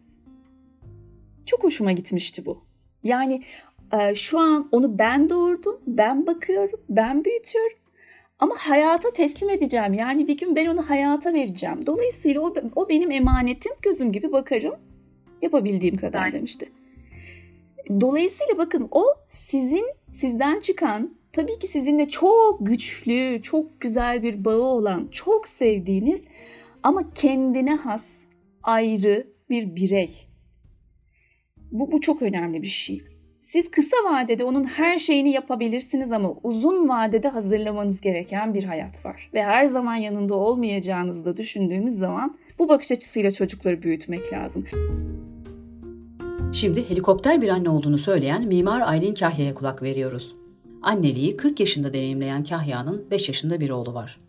Çok 1.45 1.63
hoşuma 1.63 1.91
gitmişti 1.91 2.45
bu. 2.45 2.63
Yani 3.03 3.43
e, 3.99 4.15
şu 4.15 4.39
an 4.39 4.69
onu 4.71 4.99
ben 4.99 5.29
doğurdum 5.29 5.79
ben 5.87 6.27
bakıyorum 6.27 6.79
ben 6.89 7.25
büyütüyorum 7.25 7.77
Ama 8.45 8.55
hayata 8.57 9.13
teslim 9.13 9.49
edeceğim. 9.49 9.93
Yani 9.93 10.27
bir 10.27 10.37
gün 10.37 10.55
ben 10.55 10.65
onu 10.65 10.89
hayata 10.89 11.33
vereceğim. 11.33 11.85
Dolayısıyla 11.85 12.41
o, 12.41 12.53
o 12.75 12.89
benim 12.89 13.11
emanetim. 13.11 13.71
Gözüm 13.81 14.11
gibi 14.11 14.31
bakarım. 14.31 14.75
Yapabildiğim 15.41 15.97
kadar 15.97 16.33
demişti. 16.33 16.71
Dolayısıyla 18.01 18.57
bakın 18.57 18.87
o 18.91 19.05
sizin 19.29 19.85
sizden 20.13 20.59
çıkan 20.59 21.17
tabii 21.33 21.59
ki 21.59 21.67
sizinle 21.67 22.09
çok 22.09 22.67
güçlü, 22.67 23.41
çok 23.43 23.81
güzel 23.81 24.23
bir 24.23 24.45
bağı 24.45 24.63
olan, 24.63 25.07
çok 25.11 25.47
sevdiğiniz 25.47 26.21
ama 26.83 27.13
kendine 27.13 27.75
has, 27.75 28.07
ayrı 28.63 29.27
bir 29.49 29.75
birey. 29.75 30.27
Bu, 31.71 31.91
bu 31.91 32.01
çok 32.01 32.21
önemli 32.21 32.61
bir 32.61 32.67
şey. 32.67 32.97
Siz 33.55 33.71
kısa 33.71 33.97
vadede 34.05 34.43
onun 34.43 34.63
her 34.63 34.99
şeyini 34.99 35.31
yapabilirsiniz 35.31 36.11
ama 36.11 36.33
uzun 36.43 36.89
vadede 36.89 37.27
hazırlamanız 37.27 38.01
gereken 38.01 38.53
bir 38.53 38.63
hayat 38.63 39.05
var. 39.05 39.29
Ve 39.33 39.43
her 39.43 39.65
zaman 39.65 39.95
yanında 39.95 40.35
olmayacağınızı 40.35 41.25
da 41.25 41.37
düşündüğümüz 41.37 41.97
zaman 41.97 42.37
bu 42.59 42.69
bakış 42.69 42.91
açısıyla 42.91 43.31
çocukları 43.31 43.83
büyütmek 43.83 44.33
lazım. 44.33 44.65
Şimdi 46.53 46.89
helikopter 46.89 47.41
bir 47.41 47.49
anne 47.49 47.69
olduğunu 47.69 47.97
söyleyen 47.97 48.47
mimar 48.47 48.81
Aylin 48.81 49.13
Kahya'ya 49.13 49.53
kulak 49.53 49.83
veriyoruz. 49.83 50.35
Anneliği 50.81 51.37
40 51.37 51.59
yaşında 51.59 51.93
deneyimleyen 51.93 52.43
Kahya'nın 52.43 53.05
5 53.11 53.27
yaşında 53.27 53.59
bir 53.59 53.69
oğlu 53.69 53.93
var. 53.93 54.19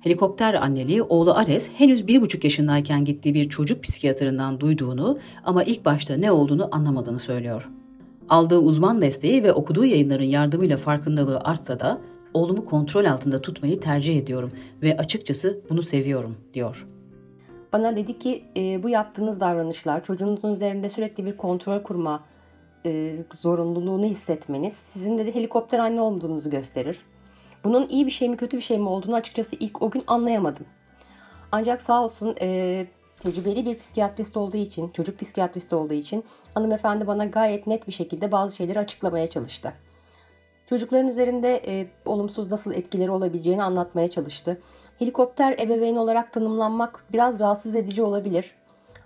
Helikopter 0.00 0.54
anneliği 0.54 1.02
oğlu 1.02 1.34
Ares 1.34 1.70
henüz 1.78 2.02
1,5 2.02 2.44
yaşındayken 2.44 3.04
gittiği 3.04 3.34
bir 3.34 3.48
çocuk 3.48 3.82
psikiyatrından 3.82 4.60
duyduğunu 4.60 5.18
ama 5.44 5.64
ilk 5.64 5.84
başta 5.84 6.16
ne 6.16 6.30
olduğunu 6.30 6.68
anlamadığını 6.72 7.18
söylüyor. 7.18 7.68
Aldığı 8.28 8.58
uzman 8.58 9.02
desteği 9.02 9.42
ve 9.42 9.52
okuduğu 9.52 9.84
yayınların 9.84 10.24
yardımıyla 10.24 10.76
farkındalığı 10.76 11.40
artsa 11.40 11.80
da 11.80 12.00
oğlumu 12.34 12.64
kontrol 12.64 13.04
altında 13.04 13.42
tutmayı 13.42 13.80
tercih 13.80 14.18
ediyorum 14.18 14.52
ve 14.82 14.96
açıkçası 14.96 15.60
bunu 15.70 15.82
seviyorum 15.82 16.36
diyor. 16.54 16.86
Bana 17.72 17.96
dedi 17.96 18.18
ki 18.18 18.44
e, 18.56 18.82
bu 18.82 18.88
yaptığınız 18.88 19.40
davranışlar 19.40 20.04
çocuğunuzun 20.04 20.52
üzerinde 20.52 20.88
sürekli 20.88 21.24
bir 21.24 21.36
kontrol 21.36 21.82
kurma 21.82 22.24
e, 22.86 23.16
zorunluluğunu 23.34 24.04
hissetmeniz 24.04 24.72
sizin 24.72 25.18
dedi 25.18 25.34
helikopter 25.34 25.78
anne 25.78 26.00
olduğunuzu 26.00 26.50
gösterir. 26.50 27.00
Bunun 27.64 27.88
iyi 27.88 28.06
bir 28.06 28.10
şey 28.10 28.28
mi 28.28 28.36
kötü 28.36 28.56
bir 28.56 28.62
şey 28.62 28.78
mi 28.78 28.88
olduğunu 28.88 29.14
açıkçası 29.14 29.56
ilk 29.60 29.82
o 29.82 29.90
gün 29.90 30.02
anlayamadım. 30.06 30.66
Ancak 31.52 31.82
sağ 31.82 32.04
olsun 32.04 32.36
e, 32.40 32.86
tecrübeli 33.22 33.66
bir 33.66 33.78
psikiyatrist 33.78 34.36
olduğu 34.36 34.56
için, 34.56 34.88
çocuk 34.88 35.20
psikiyatristi 35.20 35.74
olduğu 35.74 35.94
için 35.94 36.24
hanımefendi 36.54 37.06
bana 37.06 37.24
gayet 37.24 37.66
net 37.66 37.86
bir 37.86 37.92
şekilde 37.92 38.32
bazı 38.32 38.56
şeyleri 38.56 38.78
açıklamaya 38.78 39.26
çalıştı. 39.26 39.72
Çocukların 40.66 41.08
üzerinde 41.08 41.62
e, 41.66 41.86
olumsuz 42.04 42.50
nasıl 42.50 42.72
etkileri 42.72 43.10
olabileceğini 43.10 43.62
anlatmaya 43.62 44.08
çalıştı. 44.08 44.60
Helikopter 44.98 45.58
ebeveyn 45.58 45.96
olarak 45.96 46.32
tanımlanmak 46.32 47.04
biraz 47.12 47.40
rahatsız 47.40 47.76
edici 47.76 48.02
olabilir. 48.02 48.54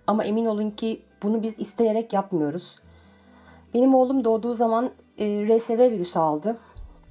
Ama 0.06 0.24
emin 0.24 0.44
olun 0.44 0.70
ki 0.70 1.02
bunu 1.22 1.42
biz 1.42 1.58
isteyerek 1.58 2.12
yapmıyoruz. 2.12 2.76
Benim 3.74 3.94
oğlum 3.94 4.24
doğduğu 4.24 4.54
zaman 4.54 4.90
e, 5.18 5.24
RSV 5.24 5.78
virüsü 5.78 6.18
aldı 6.18 6.56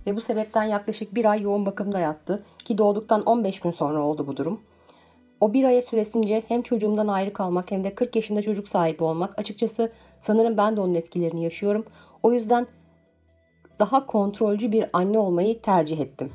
ve 0.08 0.16
bu 0.16 0.22
sebepten 0.22 0.64
yaklaşık 0.64 1.16
bir 1.16 1.26
ay 1.26 1.42
yoğun 1.42 1.66
bakımda 1.66 2.00
yattı 2.00 2.44
ki 2.66 2.78
doğduktan 2.78 3.24
15 3.24 3.60
gün 3.60 3.72
sonra 3.72 4.04
oldu 4.04 4.28
bu 4.28 4.38
durum. 4.38 4.62
O 5.46 5.54
bir 5.54 5.64
ay 5.64 5.82
süresince 5.82 6.44
hem 6.48 6.62
çocuğumdan 6.62 7.08
ayrı 7.08 7.34
kalmak 7.34 7.72
hem 7.72 7.84
de 7.84 7.96
40 7.96 8.16
yaşında 8.16 8.42
çocuk 8.42 8.68
sahibi 8.68 9.04
olmak 9.04 9.40
açıkçası 9.40 9.92
sanırım 10.20 10.58
ben 10.58 10.78
de 10.78 10.82
onun 10.82 10.96
etkilerini 10.96 11.44
yaşıyorum. 11.44 11.86
O 12.24 12.34
yüzden 12.34 12.68
daha 13.80 14.06
kontrolcü 14.06 14.72
bir 14.72 14.86
anne 14.94 15.20
olmayı 15.20 15.62
tercih 15.62 16.00
ettim. 16.00 16.32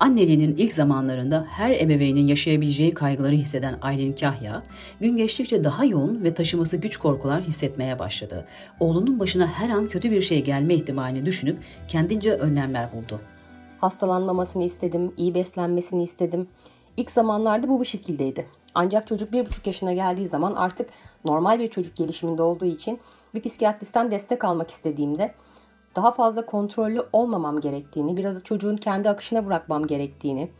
Anneliğinin 0.00 0.56
ilk 0.56 0.72
zamanlarında 0.72 1.46
her 1.48 1.70
ebeveynin 1.70 2.26
yaşayabileceği 2.26 2.94
kaygıları 2.94 3.34
hisseden 3.34 3.78
Aylin 3.82 4.12
Kahya, 4.12 4.62
gün 5.00 5.16
geçtikçe 5.16 5.64
daha 5.64 5.84
yoğun 5.84 6.24
ve 6.24 6.34
taşıması 6.34 6.76
güç 6.76 6.96
korkular 6.96 7.42
hissetmeye 7.42 7.98
başladı. 7.98 8.44
Oğlunun 8.80 9.20
başına 9.20 9.46
her 9.46 9.70
an 9.70 9.86
kötü 9.86 10.10
bir 10.10 10.22
şey 10.22 10.44
gelme 10.44 10.74
ihtimalini 10.74 11.26
düşünüp 11.26 11.58
kendince 11.88 12.32
önlemler 12.32 12.92
buldu. 12.92 13.20
Hastalanmamasını 13.80 14.64
istedim, 14.64 15.12
iyi 15.16 15.34
beslenmesini 15.34 16.02
istedim. 16.02 16.48
İlk 16.98 17.10
zamanlarda 17.10 17.68
bu 17.68 17.80
bu 17.80 17.84
şekildeydi. 17.84 18.48
Ancak 18.74 19.06
çocuk 19.06 19.32
bir 19.32 19.46
buçuk 19.46 19.66
yaşına 19.66 19.92
geldiği 19.92 20.28
zaman 20.28 20.54
artık 20.54 20.90
normal 21.24 21.58
bir 21.60 21.70
çocuk 21.70 21.96
gelişiminde 21.96 22.42
olduğu 22.42 22.64
için 22.64 23.00
bir 23.34 23.42
psikiyatristten 23.42 24.10
destek 24.10 24.44
almak 24.44 24.70
istediğimde 24.70 25.34
daha 25.96 26.10
fazla 26.10 26.46
kontrollü 26.46 27.02
olmamam 27.12 27.60
gerektiğini, 27.60 28.16
biraz 28.16 28.44
çocuğun 28.44 28.76
kendi 28.76 29.10
akışına 29.10 29.46
bırakmam 29.46 29.86
gerektiğini, 29.86 30.50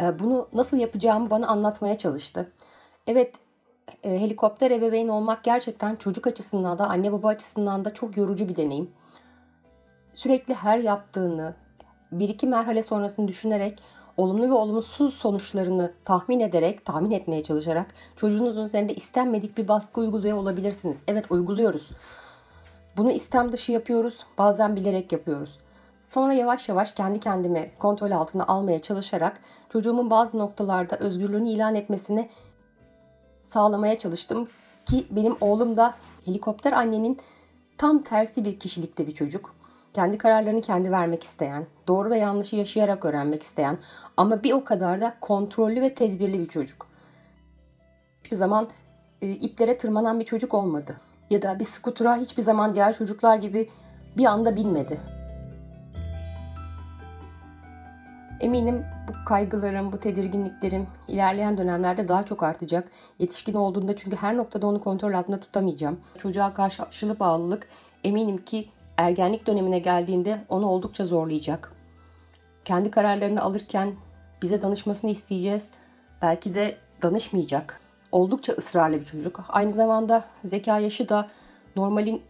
e, 0.00 0.18
bunu 0.18 0.48
nasıl 0.52 0.76
yapacağımı 0.76 1.30
bana 1.30 1.46
anlatmaya 1.46 1.98
çalıştı. 1.98 2.52
Evet, 3.06 3.34
e, 4.02 4.20
helikopter 4.20 4.70
ebeveyn 4.70 5.08
olmak 5.08 5.44
gerçekten 5.44 5.96
çocuk 5.96 6.26
açısından 6.26 6.78
da 6.78 6.88
anne 6.88 7.12
baba 7.12 7.28
açısından 7.28 7.84
da 7.84 7.94
çok 7.94 8.16
yorucu 8.16 8.48
bir 8.48 8.56
deneyim. 8.56 8.90
Sürekli 10.12 10.54
her 10.54 10.78
yaptığını, 10.78 11.54
bir 12.12 12.28
iki 12.28 12.46
merhale 12.46 12.82
sonrasını 12.82 13.28
düşünerek 13.28 13.78
olumlu 14.16 14.48
ve 14.50 14.54
olumsuz 14.54 15.14
sonuçlarını 15.14 15.92
tahmin 16.04 16.40
ederek, 16.40 16.84
tahmin 16.84 17.10
etmeye 17.10 17.42
çalışarak 17.42 17.94
çocuğunuzun 18.16 18.64
üzerinde 18.64 18.94
istenmedik 18.94 19.58
bir 19.58 19.68
baskı 19.68 20.00
uyguluyor 20.00 20.38
olabilirsiniz. 20.38 21.02
Evet 21.08 21.30
uyguluyoruz. 21.30 21.90
Bunu 22.96 23.12
istem 23.12 23.52
dışı 23.52 23.72
yapıyoruz, 23.72 24.26
bazen 24.38 24.76
bilerek 24.76 25.12
yapıyoruz. 25.12 25.58
Sonra 26.04 26.32
yavaş 26.32 26.68
yavaş 26.68 26.92
kendi 26.92 27.20
kendimi 27.20 27.70
kontrol 27.78 28.10
altına 28.10 28.44
almaya 28.46 28.78
çalışarak 28.78 29.40
çocuğumun 29.68 30.10
bazı 30.10 30.38
noktalarda 30.38 30.96
özgürlüğünü 30.96 31.48
ilan 31.48 31.74
etmesini 31.74 32.28
sağlamaya 33.40 33.98
çalıştım 33.98 34.48
ki 34.86 35.06
benim 35.10 35.36
oğlum 35.40 35.76
da 35.76 35.94
helikopter 36.24 36.72
annenin 36.72 37.18
tam 37.78 38.02
tersi 38.02 38.44
bir 38.44 38.58
kişilikte 38.58 39.06
bir 39.06 39.14
çocuk. 39.14 39.54
Kendi 39.94 40.18
kararlarını 40.18 40.60
kendi 40.60 40.92
vermek 40.92 41.22
isteyen, 41.22 41.66
doğru 41.88 42.10
ve 42.10 42.18
yanlışı 42.18 42.56
yaşayarak 42.56 43.04
öğrenmek 43.04 43.42
isteyen 43.42 43.78
ama 44.16 44.42
bir 44.42 44.52
o 44.52 44.64
kadar 44.64 45.00
da 45.00 45.14
kontrollü 45.20 45.80
ve 45.80 45.94
tedbirli 45.94 46.38
bir 46.38 46.48
çocuk. 46.48 46.86
Hiçbir 48.24 48.36
zaman 48.36 48.68
e, 49.22 49.30
iplere 49.30 49.76
tırmanan 49.76 50.20
bir 50.20 50.24
çocuk 50.24 50.54
olmadı 50.54 50.96
ya 51.30 51.42
da 51.42 51.58
bir 51.58 51.64
skutura 51.64 52.16
hiçbir 52.16 52.42
zaman 52.42 52.74
diğer 52.74 52.92
çocuklar 52.92 53.36
gibi 53.36 53.68
bir 54.16 54.24
anda 54.24 54.56
binmedi. 54.56 55.00
Eminim 58.40 58.84
bu 59.08 59.24
kaygılarım, 59.28 59.92
bu 59.92 60.00
tedirginliklerim 60.00 60.86
ilerleyen 61.08 61.58
dönemlerde 61.58 62.08
daha 62.08 62.24
çok 62.24 62.42
artacak. 62.42 62.88
Yetişkin 63.18 63.54
olduğunda 63.54 63.96
çünkü 63.96 64.16
her 64.16 64.36
noktada 64.36 64.66
onu 64.66 64.80
kontrol 64.80 65.12
altında 65.12 65.40
tutamayacağım. 65.40 66.00
Çocuğa 66.18 66.54
karşı 66.54 66.82
aşırı 66.82 67.20
bağlılık 67.20 67.68
eminim 68.04 68.44
ki 68.44 68.68
ergenlik 69.02 69.46
dönemine 69.46 69.78
geldiğinde 69.78 70.44
onu 70.48 70.66
oldukça 70.66 71.06
zorlayacak. 71.06 71.72
Kendi 72.64 72.90
kararlarını 72.90 73.42
alırken 73.42 73.92
bize 74.42 74.62
danışmasını 74.62 75.10
isteyeceğiz. 75.10 75.68
Belki 76.22 76.54
de 76.54 76.76
danışmayacak 77.02 77.80
oldukça 78.12 78.52
ısrarlı 78.52 79.00
bir 79.00 79.04
çocuk. 79.04 79.44
Aynı 79.48 79.72
zamanda 79.72 80.24
zeka 80.44 80.78
yaşı 80.78 81.08
da 81.08 81.28
normalin 81.76 82.22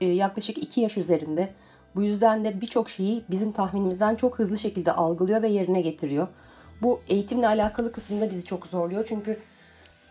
e, 0.00 0.06
yaklaşık 0.06 0.58
2 0.58 0.80
yaş 0.80 0.96
üzerinde. 0.96 1.48
Bu 1.94 2.02
yüzden 2.02 2.44
de 2.44 2.60
birçok 2.60 2.90
şeyi 2.90 3.24
bizim 3.30 3.52
tahminimizden 3.52 4.16
çok 4.16 4.38
hızlı 4.38 4.58
şekilde 4.58 4.92
algılıyor 4.92 5.42
ve 5.42 5.48
yerine 5.48 5.80
getiriyor. 5.80 6.28
Bu 6.82 7.00
eğitimle 7.08 7.46
alakalı 7.48 7.92
kısımda 7.92 8.30
bizi 8.30 8.44
çok 8.44 8.66
zorluyor. 8.66 9.04
Çünkü 9.08 9.38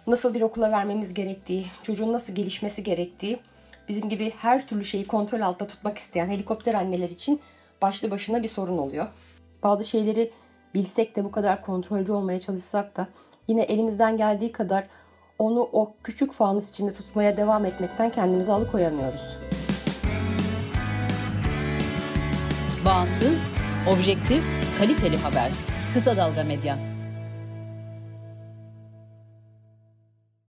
nasıl 0.08 0.34
bir 0.34 0.42
okula 0.42 0.72
vermemiz 0.72 1.14
gerektiği, 1.14 1.66
çocuğun 1.84 2.14
nasıl 2.14 2.34
gelişmesi 2.34 2.84
gerektiği 2.84 3.40
bizim 3.88 4.10
gibi 4.10 4.34
her 4.38 4.68
türlü 4.68 4.86
şeyi 4.86 5.08
kontrol 5.08 5.42
altında 5.42 5.68
tutmak 5.68 5.98
isteyen 5.98 6.30
helikopter 6.30 6.74
anneler 6.74 7.10
için 7.10 7.42
başlı 7.82 8.12
başına 8.12 8.44
bir 8.44 8.48
sorun 8.48 8.78
oluyor. 8.78 9.08
Bazı 9.64 9.84
şeyleri 9.84 10.32
bilsek 10.74 11.16
de 11.16 11.24
bu 11.24 11.32
kadar 11.32 11.62
kontrolcü 11.62 12.12
olmaya 12.12 12.40
çalışsak 12.40 12.98
da 12.98 13.08
yine 13.48 13.62
elimizden 13.62 14.18
geldiği 14.18 14.52
kadar 14.52 14.88
onu 15.40 15.60
o 15.60 15.94
küçük 16.04 16.32
fanus 16.32 16.70
içinde 16.70 16.94
tutmaya 16.94 17.38
devam 17.38 17.66
etmekten 17.66 18.10
kendimizi 18.10 18.52
alıkoyamıyoruz. 18.52 19.38
Bağımsız, 22.86 23.44
objektif, 23.94 24.44
kaliteli 24.80 25.18
haber. 25.18 25.52
Kısa 25.94 26.18
Dalga 26.18 26.44
Medya. 26.44 26.95